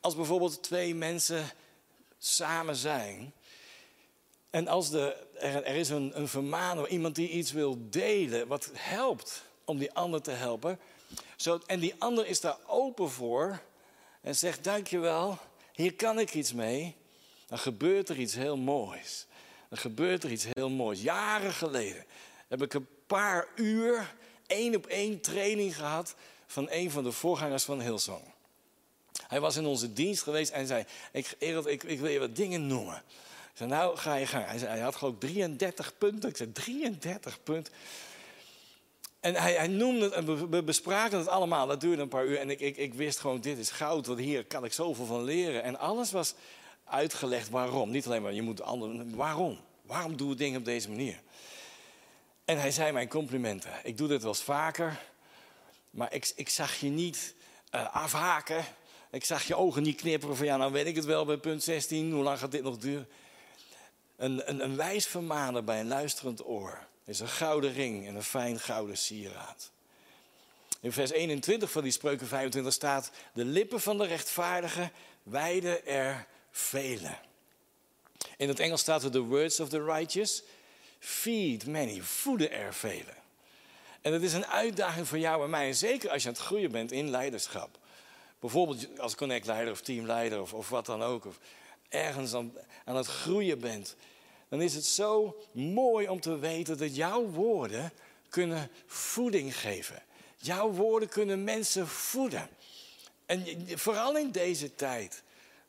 Als 0.00 0.16
bijvoorbeeld 0.16 0.62
twee 0.62 0.94
mensen 0.94 1.50
samen 2.18 2.76
zijn. 2.76 3.32
En 4.50 4.68
als 4.68 4.90
de, 4.90 5.16
er, 5.38 5.64
er 5.64 5.74
is 5.74 5.88
een, 5.88 6.18
een 6.18 6.28
vermaner, 6.28 6.88
iemand 6.88 7.14
die 7.14 7.28
iets 7.28 7.52
wil 7.52 7.76
delen, 7.80 8.46
wat 8.46 8.70
helpt 8.72 9.42
om 9.64 9.78
die 9.78 9.92
ander 9.92 10.22
te 10.22 10.30
helpen. 10.30 10.78
Zo, 11.36 11.60
en 11.66 11.80
die 11.80 11.94
ander 11.98 12.26
is 12.26 12.40
daar 12.40 12.58
open 12.66 13.10
voor 13.10 13.60
en 14.20 14.36
zegt: 14.36 14.64
Dankjewel, 14.64 15.38
hier 15.72 15.94
kan 15.94 16.18
ik 16.18 16.34
iets 16.34 16.52
mee. 16.52 16.96
Dan 17.46 17.58
gebeurt 17.58 18.08
er 18.08 18.18
iets 18.18 18.34
heel 18.34 18.56
moois. 18.56 19.26
Dan 19.68 19.78
gebeurt 19.78 20.24
er 20.24 20.30
iets 20.30 20.46
heel 20.50 20.70
moois. 20.70 21.02
Jaren 21.02 21.52
geleden 21.52 22.04
heb 22.50 22.62
ik 22.62 22.74
een 22.74 22.88
paar 23.06 23.48
uur 23.54 24.14
één 24.46 24.74
op 24.76 24.86
één 24.86 25.20
training 25.20 25.76
gehad 25.76 26.14
van 26.46 26.66
een 26.70 26.90
van 26.90 27.04
de 27.04 27.12
voorgangers 27.12 27.64
van 27.64 27.80
Hillsong. 27.80 28.22
Hij 29.26 29.40
was 29.40 29.56
in 29.56 29.66
onze 29.66 29.92
dienst 29.92 30.22
geweest 30.22 30.50
en 30.50 30.66
zei: 30.66 30.84
ik, 31.12 31.34
ik, 31.38 31.82
ik 31.82 32.00
wil 32.00 32.10
je 32.10 32.18
wat 32.18 32.36
dingen 32.36 32.66
noemen. 32.66 32.96
Ik 32.96 33.56
zei: 33.56 33.70
Nou, 33.70 33.96
ga 33.96 34.14
je 34.14 34.26
gang. 34.26 34.44
Hij, 34.46 34.80
had 34.80 34.96
gewoon 34.96 35.18
33 35.18 35.98
punten. 35.98 36.28
Ik 36.28 36.36
zei: 36.36 36.52
33 36.52 37.42
punten. 37.42 37.72
En 39.20 39.34
hij, 39.34 39.52
hij 39.52 39.68
noemde 39.68 40.04
het 40.04 40.12
en 40.12 40.50
we 40.50 40.62
bespraken 40.62 41.18
het 41.18 41.28
allemaal. 41.28 41.66
Dat 41.66 41.80
duurde 41.80 42.02
een 42.02 42.08
paar 42.08 42.26
uur. 42.26 42.38
En 42.38 42.50
ik, 42.50 42.60
ik, 42.60 42.76
ik 42.76 42.94
wist 42.94 43.18
gewoon: 43.18 43.40
dit 43.40 43.58
is 43.58 43.70
goud, 43.70 44.06
want 44.06 44.18
hier 44.18 44.44
kan 44.44 44.64
ik 44.64 44.72
zoveel 44.72 45.06
van 45.06 45.24
leren. 45.24 45.62
En 45.62 45.78
alles 45.78 46.12
was 46.12 46.34
uitgelegd 46.84 47.48
waarom. 47.48 47.90
Niet 47.90 48.06
alleen 48.06 48.22
maar 48.22 48.32
je 48.32 48.42
moet 48.42 48.62
anderen. 48.62 49.16
Waarom? 49.16 49.58
Waarom 49.82 50.16
doen 50.16 50.28
we 50.28 50.34
dingen 50.34 50.58
op 50.58 50.64
deze 50.64 50.88
manier? 50.88 51.20
En 52.50 52.60
hij 52.60 52.70
zei 52.70 52.92
mijn 52.92 53.08
complimenten. 53.08 53.72
Ik 53.82 53.96
doe 53.96 54.08
dit 54.08 54.22
wel 54.22 54.30
eens 54.30 54.42
vaker. 54.42 55.00
Maar 55.90 56.12
ik, 56.12 56.32
ik 56.36 56.48
zag 56.48 56.80
je 56.80 56.88
niet 56.88 57.34
uh, 57.74 57.94
afhaken. 57.94 58.64
Ik 59.10 59.24
zag 59.24 59.42
je 59.42 59.56
ogen 59.56 59.82
niet 59.82 60.00
knipperen 60.00 60.36
van 60.36 60.46
ja, 60.46 60.56
nou 60.56 60.72
weet 60.72 60.86
ik 60.86 60.96
het 60.96 61.04
wel 61.04 61.24
bij 61.24 61.36
punt 61.36 61.62
16. 61.62 62.12
Hoe 62.12 62.22
lang 62.22 62.38
gaat 62.38 62.50
dit 62.50 62.62
nog 62.62 62.76
duren? 62.76 63.08
Een, 64.16 64.48
een, 64.48 64.64
een 64.64 64.76
wijs 64.76 65.06
vermaner 65.06 65.64
bij 65.64 65.80
een 65.80 65.88
luisterend 65.88 66.46
oor 66.46 66.86
is 67.04 67.20
een 67.20 67.28
gouden 67.28 67.72
ring 67.72 68.06
en 68.06 68.14
een 68.14 68.22
fijn 68.22 68.60
gouden 68.60 68.98
sieraad. 68.98 69.70
In 70.80 70.92
vers 70.92 71.10
21 71.10 71.70
van 71.70 71.82
die 71.82 71.92
spreuken 71.92 72.26
25 72.26 72.72
staat: 72.72 73.10
De 73.32 73.44
lippen 73.44 73.80
van 73.80 73.98
de 73.98 74.06
rechtvaardige 74.06 74.90
wijden 75.22 75.86
er 75.86 76.26
velen. 76.50 77.18
In 78.36 78.48
het 78.48 78.60
Engels 78.60 78.80
staat 78.80 79.02
er: 79.02 79.10
The 79.10 79.22
words 79.22 79.60
of 79.60 79.68
the 79.68 79.84
righteous 79.84 80.42
feed 81.00 81.66
many, 81.66 82.00
voeden 82.00 82.52
er 82.52 82.74
velen. 82.74 83.14
En 84.00 84.12
dat 84.12 84.22
is 84.22 84.32
een 84.32 84.46
uitdaging 84.46 85.08
voor 85.08 85.18
jou 85.18 85.44
en 85.44 85.50
mij, 85.50 85.66
en 85.66 85.74
zeker 85.74 86.10
als 86.10 86.22
je 86.22 86.28
aan 86.28 86.34
het 86.34 86.42
groeien 86.42 86.70
bent 86.70 86.92
in 86.92 87.10
leiderschap. 87.10 87.78
Bijvoorbeeld 88.38 88.98
als 88.98 89.14
connectleider 89.14 89.72
of 89.72 89.80
teamleider 89.80 90.40
of, 90.40 90.54
of 90.54 90.68
wat 90.68 90.86
dan 90.86 91.02
ook. 91.02 91.24
Of 91.24 91.38
ergens 91.88 92.34
aan, 92.34 92.52
aan 92.84 92.96
het 92.96 93.06
groeien 93.06 93.60
bent. 93.60 93.96
Dan 94.48 94.62
is 94.62 94.74
het 94.74 94.84
zo 94.84 95.36
mooi 95.52 96.08
om 96.08 96.20
te 96.20 96.38
weten 96.38 96.78
dat 96.78 96.96
jouw 96.96 97.22
woorden 97.22 97.92
kunnen 98.28 98.70
voeding 98.86 99.56
geven. 99.56 100.02
Jouw 100.36 100.70
woorden 100.70 101.08
kunnen 101.08 101.44
mensen 101.44 101.88
voeden. 101.88 102.48
En 103.26 103.44
vooral 103.78 104.16
in 104.16 104.30
deze 104.30 104.74
tijd. 104.74 105.22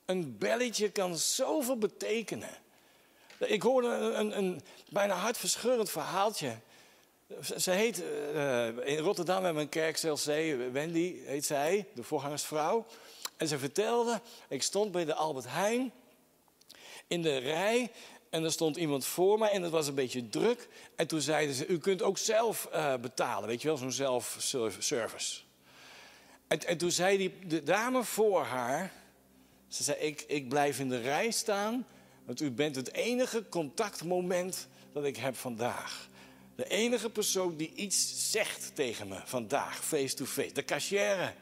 Een 0.06 0.38
belletje 0.38 0.91
kan 0.91 1.17
zoveel 1.17 1.78
betekenen. 1.78 2.58
Ik 3.49 3.62
hoorde 3.62 3.88
een, 3.88 4.38
een, 4.38 4.62
bijna 4.89 5.13
hartverscheurend 5.13 5.89
verhaaltje. 5.89 6.58
Ze 7.58 7.71
heet, 7.71 8.04
uh, 8.34 8.67
in 8.67 8.97
Rotterdam 8.97 9.43
hebben 9.43 9.69
we 9.69 9.80
een 9.80 9.93
kerk, 9.93 10.71
Wendy 10.71 11.15
heet 11.25 11.45
zij, 11.45 11.86
de 11.93 12.04
voorgangersvrouw. 12.04 12.86
En 13.38 13.47
ze 13.47 13.60
vertelde, 13.60 14.21
ik 14.49 14.63
stond 14.63 14.91
bij 14.91 15.06
de 15.06 15.13
Albert 15.13 15.45
Heijn 15.47 15.91
in 17.08 17.21
de 17.21 17.38
rij 17.38 17.91
en 18.30 18.43
er 18.43 18.51
stond 18.51 18.77
iemand 18.77 19.06
voor 19.06 19.39
mij 19.39 19.51
en 19.51 19.62
het 19.62 19.71
was 19.71 19.88
een 19.88 19.95
beetje 19.95 20.30
druk. 20.30 20.67
En 20.95 21.08
toen 21.08 21.21
zeiden 21.21 21.56
ze, 21.56 21.67
u 21.67 21.77
kunt 21.77 22.01
ook 22.01 22.17
zelf 22.17 22.69
uh, 22.73 22.95
betalen, 22.95 23.47
weet 23.47 23.62
je 23.62 23.67
wel, 23.67 23.77
zo'n 23.77 23.91
zelfservice. 24.38 25.41
En, 26.47 26.65
en 26.65 26.77
toen 26.77 26.91
zei 26.91 27.17
die, 27.17 27.47
de 27.47 27.63
dame 27.63 28.04
voor 28.04 28.43
haar, 28.43 28.91
ze 29.67 29.84
zei, 29.84 29.97
ik, 29.99 30.23
ik 30.27 30.49
blijf 30.49 30.80
in 30.80 30.89
de 30.89 31.01
rij 31.01 31.32
staan, 31.32 31.88
want 32.32 32.44
u 32.44 32.52
bent 32.52 32.76
het 32.76 32.94
enige 32.94 33.46
contactmoment 33.50 34.67
dat 34.94 35.04
ik 35.04 35.17
heb 35.17 35.36
vandaag. 35.36 36.08
De 36.56 36.67
enige 36.67 37.10
persoon 37.10 37.56
die 37.56 37.72
iets 37.76 38.32
zegt 38.32 38.72
tegen 38.74 39.08
me 39.08 39.17
vandaag, 39.26 39.86
face 39.86 40.15
to 40.15 40.26
face. 40.26 40.54
De 40.54 40.65
cashier. 40.65 41.36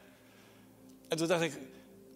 En 1.08 1.16
toen 1.16 1.26
dacht 1.26 1.42
ik, 1.42 1.52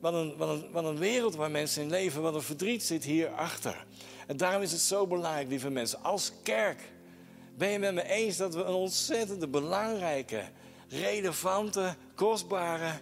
wat 0.00 0.14
een, 0.14 0.36
wat, 0.36 0.48
een, 0.48 0.70
wat 0.70 0.84
een 0.84 0.98
wereld 0.98 1.34
waar 1.34 1.50
mensen 1.50 1.82
in 1.82 1.90
leven, 1.90 2.22
wat 2.22 2.34
een 2.34 2.42
verdriet 2.42 2.82
zit 2.82 3.04
hierachter. 3.04 3.84
En 4.26 4.36
daarom 4.36 4.62
is 4.62 4.72
het 4.72 4.80
zo 4.80 5.06
belangrijk, 5.06 5.48
lieve 5.48 5.70
mensen, 5.70 6.02
als 6.02 6.32
kerk. 6.42 6.80
Ben 7.56 7.70
je 7.70 7.78
met 7.78 7.94
me 7.94 8.08
eens 8.08 8.36
dat 8.36 8.54
we 8.54 8.62
een 8.62 8.74
ontzettende 8.74 9.48
belangrijke, 9.48 10.44
relevante, 10.88 11.96
kostbare, 12.14 12.92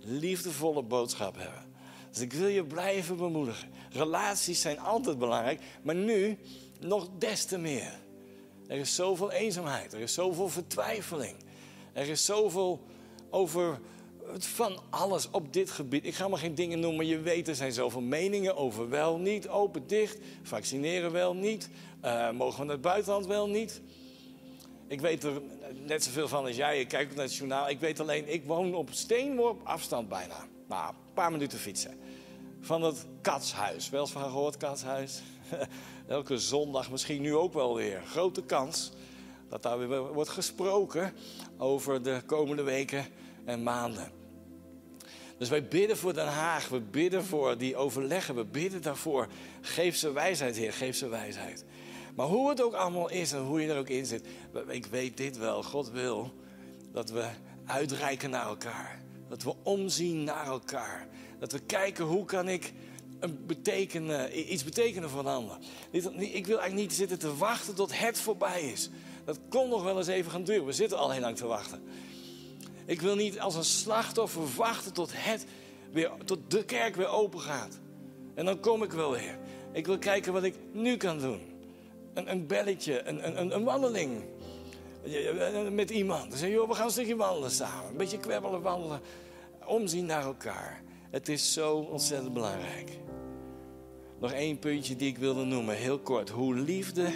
liefdevolle 0.00 0.82
boodschap 0.82 1.36
hebben? 1.36 1.74
Dus 2.16 2.24
ik 2.24 2.32
wil 2.32 2.48
je 2.48 2.64
blijven 2.64 3.16
bemoedigen. 3.16 3.68
Relaties 3.90 4.60
zijn 4.60 4.78
altijd 4.78 5.18
belangrijk, 5.18 5.60
maar 5.82 5.94
nu 5.94 6.38
nog 6.80 7.08
des 7.18 7.44
te 7.44 7.58
meer. 7.58 7.92
Er 8.66 8.78
is 8.78 8.94
zoveel 8.94 9.30
eenzaamheid, 9.30 9.92
er 9.92 10.00
is 10.00 10.14
zoveel 10.14 10.48
vertwijfeling. 10.48 11.34
Er 11.92 12.08
is 12.08 12.24
zoveel 12.24 12.80
over 13.30 13.80
van 14.38 14.78
alles 14.90 15.30
op 15.30 15.52
dit 15.52 15.70
gebied. 15.70 16.04
Ik 16.04 16.14
ga 16.14 16.28
maar 16.28 16.38
geen 16.38 16.54
dingen 16.54 16.80
noemen, 16.80 17.06
je 17.06 17.20
weet, 17.20 17.48
er 17.48 17.54
zijn 17.54 17.72
zoveel 17.72 18.00
meningen 18.00 18.56
over 18.56 18.88
wel, 18.88 19.18
niet, 19.18 19.48
open, 19.48 19.86
dicht, 19.86 20.18
vaccineren 20.42 21.12
wel, 21.12 21.34
niet, 21.34 21.68
uh, 22.04 22.30
mogen 22.30 22.58
we 22.58 22.64
naar 22.64 22.74
het 22.74 22.84
buitenland 22.84 23.26
wel, 23.26 23.48
niet. 23.48 23.80
Ik 24.88 25.00
weet 25.00 25.24
er 25.24 25.42
net 25.86 26.04
zoveel 26.04 26.28
van 26.28 26.44
als 26.44 26.56
jij, 26.56 26.80
ik 26.80 26.88
kijk 26.88 27.14
naar 27.14 27.24
het 27.24 27.34
journaal. 27.34 27.68
Ik 27.68 27.80
weet 27.80 28.00
alleen, 28.00 28.32
ik 28.32 28.44
woon 28.44 28.74
op 28.74 28.88
steenworp 28.92 29.60
afstand 29.64 30.08
bijna. 30.08 30.46
Nou, 30.68 30.94
paar 31.16 31.32
minuten 31.32 31.58
fietsen. 31.58 31.98
Van 32.60 32.82
het 32.82 33.06
katshuis. 33.20 33.88
Wel 33.88 34.00
eens 34.00 34.10
van 34.12 34.22
gehoord, 34.22 34.56
katshuis? 34.56 35.22
Elke 36.06 36.38
zondag, 36.38 36.90
misschien 36.90 37.22
nu 37.22 37.34
ook 37.34 37.52
wel 37.52 37.74
weer. 37.74 38.02
Grote 38.06 38.42
kans 38.42 38.92
dat 39.48 39.62
daar 39.62 39.88
weer 39.88 40.12
wordt 40.12 40.30
gesproken 40.30 41.12
over 41.58 42.02
de 42.02 42.22
komende 42.26 42.62
weken 42.62 43.06
en 43.44 43.62
maanden. 43.62 44.10
Dus 45.38 45.48
wij 45.48 45.68
bidden 45.68 45.96
voor 45.96 46.14
Den 46.14 46.26
Haag, 46.26 46.68
we 46.68 46.80
bidden 46.80 47.24
voor 47.24 47.58
die 47.58 47.76
overleggen, 47.76 48.34
we 48.34 48.44
bidden 48.44 48.82
daarvoor. 48.82 49.26
Geef 49.60 49.96
ze 49.96 50.12
wijsheid, 50.12 50.56
Heer, 50.56 50.72
geef 50.72 50.96
ze 50.96 51.08
wijsheid. 51.08 51.64
Maar 52.14 52.26
hoe 52.26 52.48
het 52.48 52.62
ook 52.62 52.74
allemaal 52.74 53.10
is 53.10 53.32
en 53.32 53.42
hoe 53.42 53.60
je 53.60 53.72
er 53.72 53.78
ook 53.78 53.88
in 53.88 54.06
zit, 54.06 54.26
ik 54.68 54.86
weet 54.86 55.16
dit 55.16 55.38
wel. 55.38 55.62
God 55.62 55.90
wil 55.90 56.32
dat 56.92 57.10
we 57.10 57.28
uitreiken 57.66 58.30
naar 58.30 58.46
elkaar. 58.46 59.05
Dat 59.28 59.42
we 59.42 59.54
omzien 59.62 60.24
naar 60.24 60.46
elkaar. 60.46 61.08
Dat 61.38 61.52
we 61.52 61.60
kijken 61.60 62.04
hoe 62.04 62.24
kan 62.24 62.48
ik 62.48 62.72
een 63.20 63.46
betekenen, 63.46 64.52
iets 64.52 64.64
betekenen 64.64 65.10
voor 65.10 65.20
een 65.20 65.26
ander. 65.26 65.58
Ik 65.90 66.46
wil 66.46 66.58
eigenlijk 66.58 66.74
niet 66.74 66.92
zitten 66.92 67.18
te 67.18 67.36
wachten 67.36 67.74
tot 67.74 67.98
het 67.98 68.18
voorbij 68.18 68.62
is. 68.62 68.90
Dat 69.24 69.38
kon 69.48 69.68
nog 69.68 69.82
wel 69.82 69.96
eens 69.98 70.06
even 70.06 70.30
gaan 70.30 70.44
duren. 70.44 70.66
We 70.66 70.72
zitten 70.72 70.98
al 70.98 71.10
heel 71.10 71.20
lang 71.20 71.36
te 71.36 71.46
wachten. 71.46 71.82
Ik 72.86 73.00
wil 73.00 73.14
niet 73.14 73.40
als 73.40 73.54
een 73.54 73.64
slachtoffer 73.64 74.42
wachten 74.56 74.92
tot, 74.92 75.10
het 75.12 75.46
weer, 75.92 76.10
tot 76.24 76.38
de 76.48 76.64
kerk 76.64 76.96
weer 76.96 77.08
open 77.08 77.40
gaat. 77.40 77.78
En 78.34 78.44
dan 78.44 78.60
kom 78.60 78.82
ik 78.82 78.92
wel 78.92 79.10
weer. 79.10 79.38
Ik 79.72 79.86
wil 79.86 79.98
kijken 79.98 80.32
wat 80.32 80.44
ik 80.44 80.54
nu 80.72 80.96
kan 80.96 81.18
doen. 81.18 81.40
Een, 82.14 82.30
een 82.30 82.46
belletje, 82.46 83.02
een, 83.02 83.40
een, 83.40 83.54
een 83.54 83.64
wandeling 83.64 84.22
met 85.70 85.90
iemand. 85.90 86.40
Je, 86.40 86.50
joh, 86.50 86.68
we 86.68 86.74
gaan 86.74 86.84
een 86.84 86.90
stukje 86.90 87.16
wandelen 87.16 87.50
samen. 87.50 87.90
Een 87.90 87.96
beetje 87.96 88.18
kwebbelen, 88.18 88.62
wandelen. 88.62 89.00
Omzien 89.66 90.06
naar 90.06 90.24
elkaar. 90.24 90.82
Het 91.10 91.28
is 91.28 91.52
zo 91.52 91.76
ontzettend 91.76 92.32
belangrijk. 92.32 92.90
Nog 94.20 94.32
één 94.32 94.58
puntje 94.58 94.96
die 94.96 95.08
ik 95.08 95.18
wilde 95.18 95.44
noemen, 95.44 95.74
heel 95.74 95.98
kort. 95.98 96.28
Hoe 96.28 96.54
liefde 96.54 97.08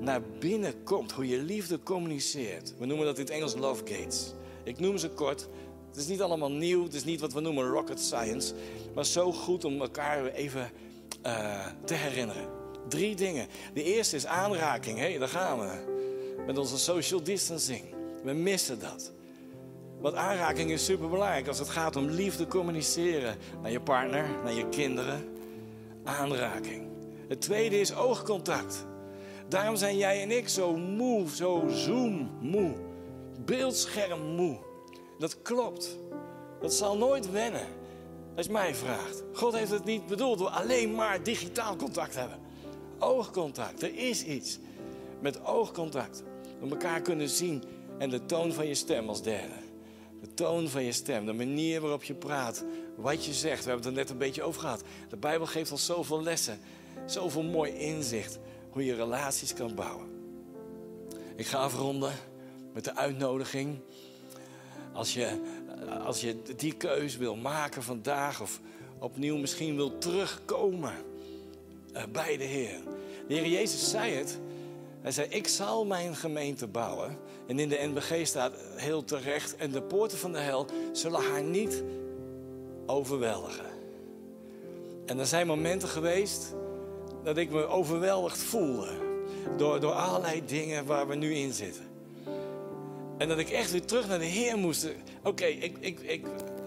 naar 0.00 0.22
binnen 0.38 0.82
komt. 0.82 1.12
Hoe 1.12 1.28
je 1.28 1.38
liefde 1.38 1.82
communiceert. 1.82 2.74
We 2.78 2.86
noemen 2.86 3.06
dat 3.06 3.18
in 3.18 3.24
het 3.24 3.32
Engels 3.32 3.54
love 3.54 3.82
gates. 3.86 4.32
Ik 4.64 4.78
noem 4.78 4.98
ze 4.98 5.08
kort. 5.08 5.48
Het 5.88 5.96
is 5.96 6.06
niet 6.06 6.22
allemaal 6.22 6.50
nieuw. 6.50 6.84
Het 6.84 6.94
is 6.94 7.04
niet 7.04 7.20
wat 7.20 7.32
we 7.32 7.40
noemen 7.40 7.68
rocket 7.68 8.00
science. 8.00 8.54
Maar 8.94 9.06
zo 9.06 9.32
goed 9.32 9.64
om 9.64 9.80
elkaar 9.80 10.26
even 10.26 10.70
uh, 11.26 11.66
te 11.84 11.94
herinneren. 11.94 12.48
Drie 12.88 13.16
dingen. 13.16 13.46
De 13.74 13.82
eerste 13.82 14.16
is 14.16 14.26
aanraking. 14.26 14.98
Hé, 14.98 15.10
hey, 15.10 15.18
daar 15.18 15.28
gaan 15.28 15.58
we. 15.58 15.93
Met 16.46 16.58
onze 16.58 16.78
social 16.78 17.22
distancing. 17.22 17.84
We 18.22 18.32
missen 18.32 18.80
dat. 18.80 19.12
Want 20.00 20.14
aanraking 20.14 20.70
is 20.70 20.84
superbelangrijk 20.84 21.48
als 21.48 21.58
het 21.58 21.68
gaat 21.68 21.96
om 21.96 22.08
liefde 22.08 22.46
communiceren 22.46 23.36
naar 23.62 23.70
je 23.70 23.80
partner, 23.80 24.26
naar 24.42 24.54
je 24.54 24.68
kinderen. 24.68 25.28
Aanraking. 26.04 26.88
Het 27.28 27.40
tweede 27.40 27.80
is 27.80 27.94
oogcontact. 27.94 28.86
Daarom 29.48 29.76
zijn 29.76 29.96
jij 29.96 30.22
en 30.22 30.30
ik 30.30 30.48
zo 30.48 30.76
moe, 30.76 31.28
zo 31.28 31.64
zoom 31.68 32.30
moe 32.40 32.74
beeldscherm 33.44 34.20
moe. 34.34 34.56
Dat 35.18 35.42
klopt. 35.42 35.98
Dat 36.60 36.74
zal 36.74 36.96
nooit 36.96 37.30
wennen. 37.30 37.66
Als 38.36 38.46
je 38.46 38.52
mij 38.52 38.74
vraagt. 38.74 39.22
God 39.32 39.56
heeft 39.56 39.70
het 39.70 39.84
niet 39.84 40.06
bedoeld 40.06 40.38
door 40.38 40.48
alleen 40.48 40.94
maar 40.94 41.22
digitaal 41.22 41.76
contact 41.76 42.12
te 42.12 42.18
hebben. 42.18 42.38
Oogcontact. 42.98 43.82
Er 43.82 43.94
is 43.94 44.24
iets. 44.24 44.58
Met 45.20 45.44
oogcontact. 45.44 46.22
We 46.60 46.68
elkaar 46.70 47.00
kunnen 47.00 47.28
zien. 47.28 47.62
En 47.98 48.10
de 48.10 48.26
toon 48.26 48.52
van 48.52 48.66
je 48.66 48.74
stem 48.74 49.08
als 49.08 49.22
derde. 49.22 49.54
De 50.20 50.34
toon 50.34 50.68
van 50.68 50.82
je 50.82 50.92
stem. 50.92 51.26
De 51.26 51.32
manier 51.32 51.80
waarop 51.80 52.04
je 52.04 52.14
praat. 52.14 52.64
Wat 52.96 53.24
je 53.24 53.32
zegt. 53.32 53.64
We 53.64 53.70
hebben 53.70 53.88
het 53.88 53.96
er 53.96 54.02
net 54.02 54.10
een 54.10 54.18
beetje 54.18 54.42
over 54.42 54.60
gehad. 54.60 54.82
De 55.08 55.16
Bijbel 55.16 55.46
geeft 55.46 55.72
ons 55.72 55.86
zoveel 55.86 56.22
lessen. 56.22 56.58
Zoveel 57.06 57.42
mooi 57.42 57.72
inzicht. 57.72 58.38
Hoe 58.70 58.84
je 58.84 58.94
relaties 58.94 59.54
kan 59.54 59.74
bouwen. 59.74 60.06
Ik 61.36 61.46
ga 61.46 61.58
afronden 61.58 62.12
met 62.72 62.84
de 62.84 62.96
uitnodiging. 62.96 63.78
Als 64.92 65.14
je, 65.14 65.40
als 66.04 66.20
je 66.20 66.36
die 66.56 66.72
keus 66.72 67.16
wil 67.16 67.36
maken 67.36 67.82
vandaag 67.82 68.40
of 68.40 68.60
opnieuw 68.98 69.36
misschien 69.36 69.76
wil 69.76 69.98
terugkomen 69.98 70.94
uh, 71.94 72.02
bij 72.12 72.36
de 72.36 72.44
Heer. 72.44 72.80
De 73.28 73.34
Heer 73.34 73.46
Jezus 73.46 73.90
zei 73.90 74.12
het. 74.12 74.38
Hij 75.04 75.12
zei, 75.12 75.26
ik 75.28 75.48
zal 75.48 75.84
mijn 75.84 76.16
gemeente 76.16 76.66
bouwen. 76.66 77.18
En 77.46 77.58
in 77.58 77.68
de 77.68 77.90
NBG 77.92 78.26
staat 78.26 78.52
heel 78.76 79.04
terecht, 79.04 79.56
en 79.56 79.70
de 79.70 79.82
poorten 79.82 80.18
van 80.18 80.32
de 80.32 80.38
hel 80.38 80.66
zullen 80.92 81.22
haar 81.22 81.42
niet 81.42 81.82
overweldigen. 82.86 83.66
En 85.06 85.18
er 85.18 85.26
zijn 85.26 85.46
momenten 85.46 85.88
geweest 85.88 86.54
dat 87.22 87.36
ik 87.36 87.50
me 87.50 87.66
overweldigd 87.66 88.38
voelde. 88.38 88.88
Door, 89.56 89.80
door 89.80 89.92
allerlei 89.92 90.42
dingen 90.46 90.86
waar 90.86 91.08
we 91.08 91.14
nu 91.14 91.34
in 91.34 91.52
zitten. 91.52 91.84
En 93.18 93.28
dat 93.28 93.38
ik 93.38 93.50
echt 93.50 93.70
weer 93.70 93.84
terug 93.84 94.08
naar 94.08 94.18
de 94.18 94.24
Heer 94.24 94.58
moest. 94.58 94.88
Oké, 95.22 95.44
ik, 95.44 95.76
ik, 95.80 96.00
ik, 96.00 96.26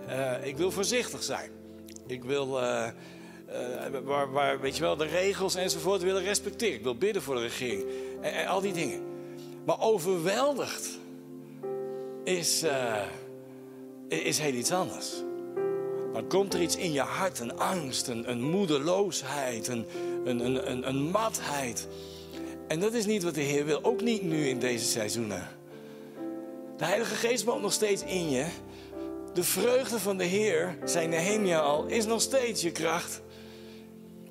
uh, 0.09 0.45
ik 0.45 0.57
wil 0.57 0.71
voorzichtig 0.71 1.23
zijn. 1.23 1.51
Ik 2.07 2.23
wil, 2.23 2.61
uh, 2.61 2.87
uh, 3.49 4.25
waar, 4.31 4.59
weet 4.59 4.75
je 4.75 4.81
wel, 4.81 4.95
de 4.95 5.05
regels 5.05 5.55
enzovoort 5.55 6.01
willen 6.01 6.23
respecteren. 6.23 6.75
Ik 6.75 6.83
wil 6.83 6.97
bidden 6.97 7.21
voor 7.21 7.35
de 7.35 7.41
regering. 7.41 7.83
En, 8.21 8.47
al 8.47 8.61
die 8.61 8.73
dingen. 8.73 9.01
Maar 9.65 9.81
overweldigd 9.81 10.99
is, 12.23 12.65
is 14.07 14.39
heel 14.39 14.53
iets 14.53 14.71
anders. 14.71 15.13
Dan 16.13 16.27
komt 16.27 16.53
er 16.53 16.61
iets 16.61 16.75
in 16.75 16.91
je 16.91 17.01
hart, 17.01 17.39
een 17.39 17.57
angst, 17.57 18.07
een, 18.07 18.29
een 18.29 18.41
moedeloosheid, 18.41 19.67
een, 19.67 19.85
een, 20.25 20.39
een, 20.39 20.71
een, 20.71 20.87
een 20.87 21.01
matheid. 21.01 21.87
En 22.67 22.79
dat 22.79 22.93
is 22.93 23.05
niet 23.05 23.23
wat 23.23 23.35
de 23.35 23.41
Heer 23.41 23.65
wil, 23.65 23.83
ook 23.83 24.01
niet 24.01 24.21
nu 24.21 24.47
in 24.47 24.59
deze 24.59 24.85
seizoenen. 24.85 25.47
De 26.77 26.85
Heilige 26.85 27.15
Geest 27.15 27.43
woont 27.43 27.61
nog 27.61 27.73
steeds 27.73 28.03
in 28.03 28.29
je. 28.29 28.45
De 29.33 29.43
vreugde 29.43 29.99
van 29.99 30.17
de 30.17 30.23
Heer, 30.23 30.77
zei 30.85 31.07
Nehemia 31.07 31.59
al, 31.59 31.85
is 31.85 32.05
nog 32.05 32.21
steeds 32.21 32.61
je 32.61 32.71
kracht. 32.71 33.21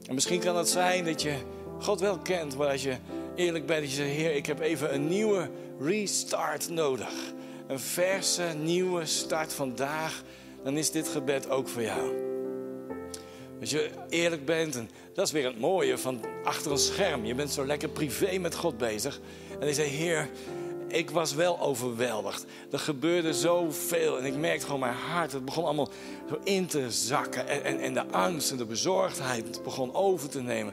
En 0.09 0.15
misschien 0.15 0.41
kan 0.41 0.57
het 0.57 0.69
zijn 0.69 1.05
dat 1.05 1.23
je 1.23 1.35
God 1.79 2.01
wel 2.01 2.19
kent, 2.19 2.57
maar 2.57 2.69
als 2.69 2.83
je 2.83 2.97
eerlijk 3.35 3.67
bent, 3.67 3.81
dat 3.81 3.91
je 3.91 3.97
zegt: 3.97 4.11
Heer, 4.11 4.35
ik 4.35 4.47
heb 4.47 4.61
even 4.61 4.95
een 4.95 5.09
nieuwe 5.09 5.51
restart 5.81 6.69
nodig. 6.69 7.13
Een 7.67 7.81
verse, 7.81 8.43
nieuwe 8.63 9.07
start 9.07 9.53
vandaag. 9.53 10.23
Dan 10.65 10.77
is 10.77 10.91
dit 10.91 11.09
gebed 11.09 11.51
ook 11.51 11.69
voor 11.69 11.83
jou. 11.83 12.25
Als 13.61 13.71
je 13.71 13.91
eerlijk 14.09 14.45
bent, 14.45 14.77
en 14.77 14.91
dat 15.15 15.27
is 15.27 15.33
weer 15.33 15.47
het 15.47 15.59
mooie 15.59 15.99
van 15.99 16.21
achter 16.45 16.71
een 16.71 16.79
scherm. 16.79 17.25
Je 17.25 17.35
bent 17.35 17.51
zo 17.51 17.67
lekker 17.67 17.89
privé 17.89 18.39
met 18.39 18.55
God 18.55 18.79
bezig. 18.79 19.21
En 19.61 19.67
je 19.67 19.75
zegt: 19.75 19.91
Heer, 19.91 20.29
ik 20.89 21.11
was 21.11 21.35
wel 21.35 21.61
overweldigd. 21.61 22.45
Er 22.71 22.79
gebeurde 22.79 23.35
zoveel 23.35 24.19
en 24.19 24.25
ik 24.25 24.37
merkte 24.37 24.65
gewoon 24.65 24.81
mijn 24.81 24.95
hart. 24.95 25.33
Het 25.33 25.45
begon 25.45 25.65
allemaal 25.65 25.89
zo 26.29 26.39
in 26.45 26.67
te 26.67 26.91
zakken. 26.91 27.49
En, 27.49 27.65
en, 27.65 27.81
en 27.81 27.95
de 27.95 28.07
angst 28.07 28.51
en 28.51 28.57
de 28.57 28.65
bezorgdheid 28.65 29.63
begon 29.63 29.95
over 29.95 30.29
te 30.29 30.43
nemen. 30.43 30.73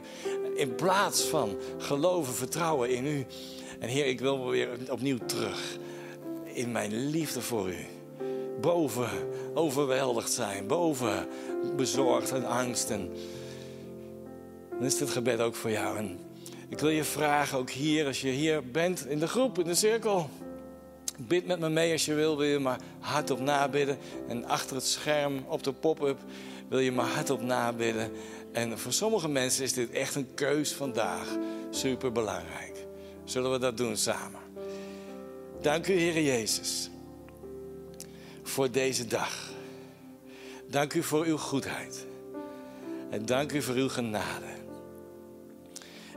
In 0.56 0.74
plaats 0.74 1.22
van 1.22 1.56
geloven, 1.78 2.34
vertrouwen 2.34 2.90
in 2.90 3.06
u. 3.06 3.26
En 3.78 3.88
Heer, 3.88 4.06
ik 4.06 4.20
wil 4.20 4.48
weer 4.48 4.68
opnieuw 4.90 5.18
terug 5.26 5.78
in 6.44 6.72
mijn 6.72 7.10
liefde 7.10 7.40
voor 7.40 7.68
u. 7.68 7.86
Boven 8.60 9.10
overweldigd 9.54 10.32
zijn, 10.32 10.66
boven 10.66 11.28
bezorgd 11.76 12.32
en 12.32 12.44
angst. 12.44 12.90
En 12.90 13.10
dan 14.70 14.84
is 14.84 14.96
dit 14.96 15.10
gebed 15.10 15.40
ook 15.40 15.54
voor 15.54 15.70
jou. 15.70 15.96
En 15.96 16.18
ik 16.74 16.80
wil 16.80 16.90
je 16.90 17.04
vragen, 17.04 17.58
ook 17.58 17.70
hier, 17.70 18.06
als 18.06 18.20
je 18.20 18.28
hier 18.28 18.70
bent 18.70 19.06
in 19.06 19.18
de 19.18 19.28
groep, 19.28 19.58
in 19.58 19.64
de 19.64 19.74
cirkel. 19.74 20.30
Bid 21.18 21.46
met 21.46 21.58
me 21.60 21.68
mee 21.68 21.92
als 21.92 22.04
je 22.04 22.14
wil, 22.14 22.36
wil 22.36 22.46
je 22.46 22.58
maar 22.58 22.80
hardop 22.98 23.40
nabidden. 23.40 23.98
En 24.28 24.44
achter 24.44 24.76
het 24.76 24.86
scherm 24.86 25.44
op 25.48 25.62
de 25.62 25.72
pop-up 25.72 26.18
wil 26.68 26.78
je 26.78 26.92
maar 26.92 27.06
hardop 27.06 27.42
nabidden. 27.42 28.10
En 28.52 28.78
voor 28.78 28.92
sommige 28.92 29.28
mensen 29.28 29.64
is 29.64 29.72
dit 29.72 29.90
echt 29.90 30.14
een 30.14 30.34
keus 30.34 30.72
vandaag. 30.72 31.36
Super 31.70 32.12
belangrijk. 32.12 32.86
Zullen 33.24 33.52
we 33.52 33.58
dat 33.58 33.76
doen 33.76 33.96
samen? 33.96 34.40
Dank 35.60 35.88
u, 35.88 35.92
Heer 35.92 36.22
Jezus, 36.22 36.90
voor 38.42 38.70
deze 38.70 39.06
dag. 39.06 39.50
Dank 40.70 40.94
u 40.94 41.02
voor 41.02 41.24
uw 41.24 41.38
goedheid. 41.38 42.06
En 43.10 43.26
dank 43.26 43.52
u 43.52 43.62
voor 43.62 43.74
uw 43.74 43.88
genade. 43.88 44.63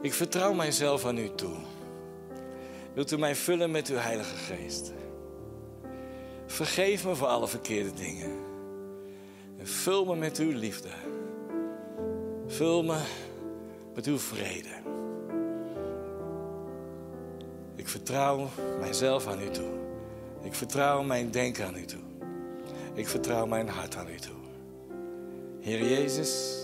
Ik 0.01 0.13
vertrouw 0.13 0.53
mijzelf 0.53 1.05
aan 1.05 1.17
u 1.17 1.29
toe. 1.36 1.55
Wilt 2.93 3.12
u 3.12 3.17
mij 3.17 3.36
vullen 3.36 3.71
met 3.71 3.88
uw 3.88 3.97
Heilige 3.97 4.36
Geest? 4.36 4.93
Vergeef 6.45 7.05
me 7.05 7.15
voor 7.15 7.27
alle 7.27 7.47
verkeerde 7.47 7.93
dingen. 7.93 8.31
En 9.57 9.67
vul 9.67 10.05
me 10.05 10.15
met 10.15 10.38
uw 10.38 10.51
liefde. 10.51 10.89
Vul 12.47 12.83
me 12.83 12.97
met 13.95 14.05
uw 14.05 14.17
vrede. 14.17 14.69
Ik 17.75 17.88
vertrouw 17.88 18.49
mijzelf 18.79 19.27
aan 19.27 19.41
u 19.41 19.49
toe. 19.49 19.69
Ik 20.41 20.53
vertrouw 20.53 21.03
mijn 21.03 21.31
denken 21.31 21.65
aan 21.65 21.75
u 21.75 21.86
toe. 21.86 22.03
Ik 22.93 23.07
vertrouw 23.07 23.45
mijn 23.45 23.69
hart 23.69 23.95
aan 23.95 24.10
u 24.10 24.19
toe. 24.19 24.36
Heer 25.60 25.89
Jezus, 25.89 26.63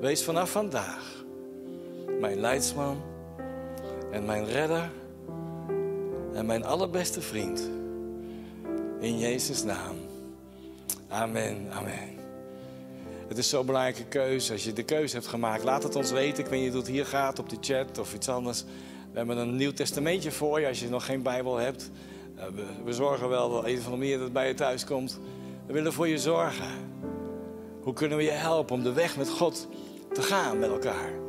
wees 0.00 0.24
vanaf 0.24 0.50
vandaag 0.50 1.24
mijn 2.20 2.40
leidsman 2.40 3.02
en 4.10 4.24
mijn 4.24 4.46
redder 4.46 4.90
en 6.32 6.46
mijn 6.46 6.64
allerbeste 6.64 7.20
vriend. 7.20 7.70
In 9.00 9.18
Jezus' 9.18 9.64
naam. 9.64 9.96
Amen, 11.08 11.66
amen. 11.72 12.14
Het 13.28 13.38
is 13.38 13.48
zo'n 13.48 13.66
belangrijke 13.66 14.04
keuze. 14.04 14.52
Als 14.52 14.64
je 14.64 14.72
de 14.72 14.82
keuze 14.82 15.14
hebt 15.14 15.26
gemaakt, 15.26 15.64
laat 15.64 15.82
het 15.82 15.96
ons 15.96 16.10
weten. 16.10 16.44
Ik 16.44 16.50
weet 16.50 16.60
niet 16.60 16.72
het 16.72 16.86
hier 16.86 17.06
gaat 17.06 17.38
op 17.38 17.48
de 17.48 17.56
chat 17.60 17.98
of 17.98 18.14
iets 18.14 18.28
anders. 18.28 18.64
We 19.12 19.18
hebben 19.18 19.36
een 19.36 19.56
nieuw 19.56 19.72
testamentje 19.72 20.32
voor 20.32 20.60
je 20.60 20.66
als 20.66 20.80
je 20.80 20.88
nog 20.88 21.04
geen 21.04 21.22
Bijbel 21.22 21.56
hebt. 21.56 21.90
Eh, 22.36 22.44
we, 22.84 22.92
zorgen 22.92 23.28
wel 23.28 23.50
dat 23.50 23.64
een 23.64 23.80
van 23.80 23.92
de 23.92 23.98
meer 23.98 24.18
dat 24.18 24.32
bij 24.32 24.48
je 24.48 24.54
thuis 24.54 24.84
komt. 24.84 25.20
We 25.66 25.72
willen 25.72 25.92
voor 25.92 26.08
je 26.08 26.18
zorgen. 26.18 26.70
Hoe 27.82 27.92
kunnen 27.92 28.18
we 28.18 28.24
je 28.24 28.30
helpen 28.30 28.74
om 28.74 28.82
de 28.82 28.92
weg 28.92 29.16
met 29.16 29.30
God 29.30 29.68
te 30.12 30.22
gaan 30.22 30.58
met 30.58 30.70
elkaar? 30.70 31.25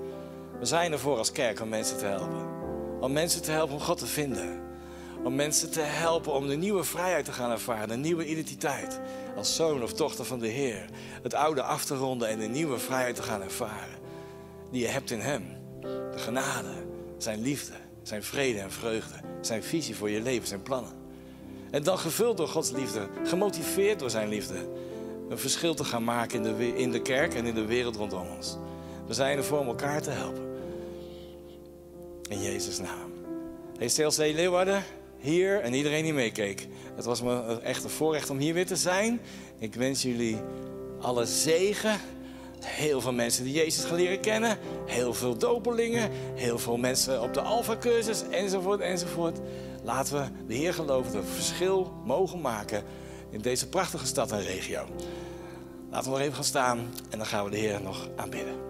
We 0.59 0.65
zijn 0.65 0.91
ervoor 0.91 1.17
als 1.17 1.31
kerk 1.31 1.61
om 1.61 1.69
mensen 1.69 1.97
te 1.97 2.05
helpen. 2.05 2.45
Om 2.99 3.11
mensen 3.11 3.41
te 3.41 3.51
helpen 3.51 3.75
om 3.75 3.81
God 3.81 3.97
te 3.97 4.05
vinden. 4.05 4.61
Om 5.23 5.35
mensen 5.35 5.71
te 5.71 5.81
helpen 5.81 6.33
om 6.33 6.47
de 6.47 6.55
nieuwe 6.55 6.83
vrijheid 6.83 7.25
te 7.25 7.31
gaan 7.31 7.51
ervaren. 7.51 7.89
Een 7.89 8.01
nieuwe 8.01 8.25
identiteit. 8.25 8.99
Als 9.35 9.55
zoon 9.55 9.83
of 9.83 9.93
dochter 9.93 10.25
van 10.25 10.39
de 10.39 10.47
Heer. 10.47 10.85
Het 11.23 11.33
oude 11.33 11.61
af 11.61 11.85
te 11.85 11.95
ronden 11.95 12.27
en 12.27 12.39
de 12.39 12.47
nieuwe 12.47 12.77
vrijheid 12.77 13.15
te 13.15 13.23
gaan 13.23 13.41
ervaren. 13.41 13.97
Die 14.71 14.81
je 14.81 14.87
hebt 14.87 15.11
in 15.11 15.19
Hem. 15.19 15.43
De 15.81 16.17
genade, 16.17 16.73
zijn 17.17 17.41
liefde, 17.41 17.73
zijn 18.03 18.23
vrede 18.23 18.59
en 18.59 18.71
vreugde. 18.71 19.15
Zijn 19.41 19.63
visie 19.63 19.95
voor 19.95 20.09
je 20.09 20.21
leven, 20.21 20.47
zijn 20.47 20.61
plannen. 20.61 20.91
En 21.71 21.83
dan 21.83 21.97
gevuld 21.97 22.37
door 22.37 22.47
Gods 22.47 22.71
liefde. 22.71 23.07
Gemotiveerd 23.23 23.99
door 23.99 24.09
zijn 24.09 24.29
liefde. 24.29 24.69
Een 25.29 25.39
verschil 25.39 25.73
te 25.73 25.83
gaan 25.83 26.03
maken 26.03 26.45
in 26.45 26.55
de, 26.55 26.77
in 26.77 26.91
de 26.91 27.01
kerk 27.01 27.33
en 27.33 27.45
in 27.45 27.55
de 27.55 27.65
wereld 27.65 27.95
rondom 27.95 28.27
ons. 28.35 28.57
We 29.07 29.13
zijn 29.13 29.37
er 29.37 29.43
voor 29.43 29.59
om 29.59 29.67
elkaar 29.67 30.01
te 30.01 30.09
helpen. 30.09 30.46
In 32.27 32.41
Jezus' 32.41 32.79
naam. 32.79 33.13
Hey 33.77 33.87
CLC 33.87 34.17
Leeuwarden, 34.17 34.83
hier 35.17 35.61
en 35.61 35.73
iedereen 35.73 36.03
die 36.03 36.13
meekeek. 36.13 36.67
Het 36.95 37.05
was 37.05 37.21
me 37.21 37.59
echt 37.61 37.83
een 37.83 37.89
voorrecht 37.89 38.29
om 38.29 38.37
hier 38.37 38.53
weer 38.53 38.65
te 38.65 38.75
zijn. 38.75 39.21
Ik 39.59 39.75
wens 39.75 40.01
jullie 40.01 40.37
alle 40.99 41.25
zegen. 41.25 41.99
Heel 42.59 43.01
veel 43.01 43.13
mensen 43.13 43.43
die 43.43 43.53
Jezus 43.53 43.85
gaan 43.85 43.95
leren 43.95 44.19
kennen. 44.19 44.57
Heel 44.85 45.13
veel 45.13 45.37
dopelingen. 45.37 46.11
Heel 46.35 46.59
veel 46.59 46.77
mensen 46.77 47.21
op 47.21 47.33
de 47.33 47.41
Alpha-cursus. 47.41 48.23
Enzovoort, 48.29 48.79
enzovoort. 48.79 49.39
Laten 49.83 50.21
we 50.21 50.45
de 50.47 50.53
Heer 50.53 50.73
geloven 50.73 51.13
dat 51.13 51.23
we 51.23 51.29
verschil 51.29 51.93
mogen 52.05 52.41
maken 52.41 52.83
in 53.29 53.41
deze 53.41 53.69
prachtige 53.69 54.05
stad 54.05 54.31
en 54.31 54.41
regio. 54.41 54.85
Laten 55.89 56.11
we 56.11 56.17
nog 56.17 56.25
even 56.25 56.35
gaan 56.35 56.43
staan 56.43 56.77
en 57.09 57.17
dan 57.17 57.27
gaan 57.27 57.43
we 57.43 57.51
de 57.51 57.57
Heer 57.57 57.81
nog 57.81 58.09
aanbidden. 58.15 58.66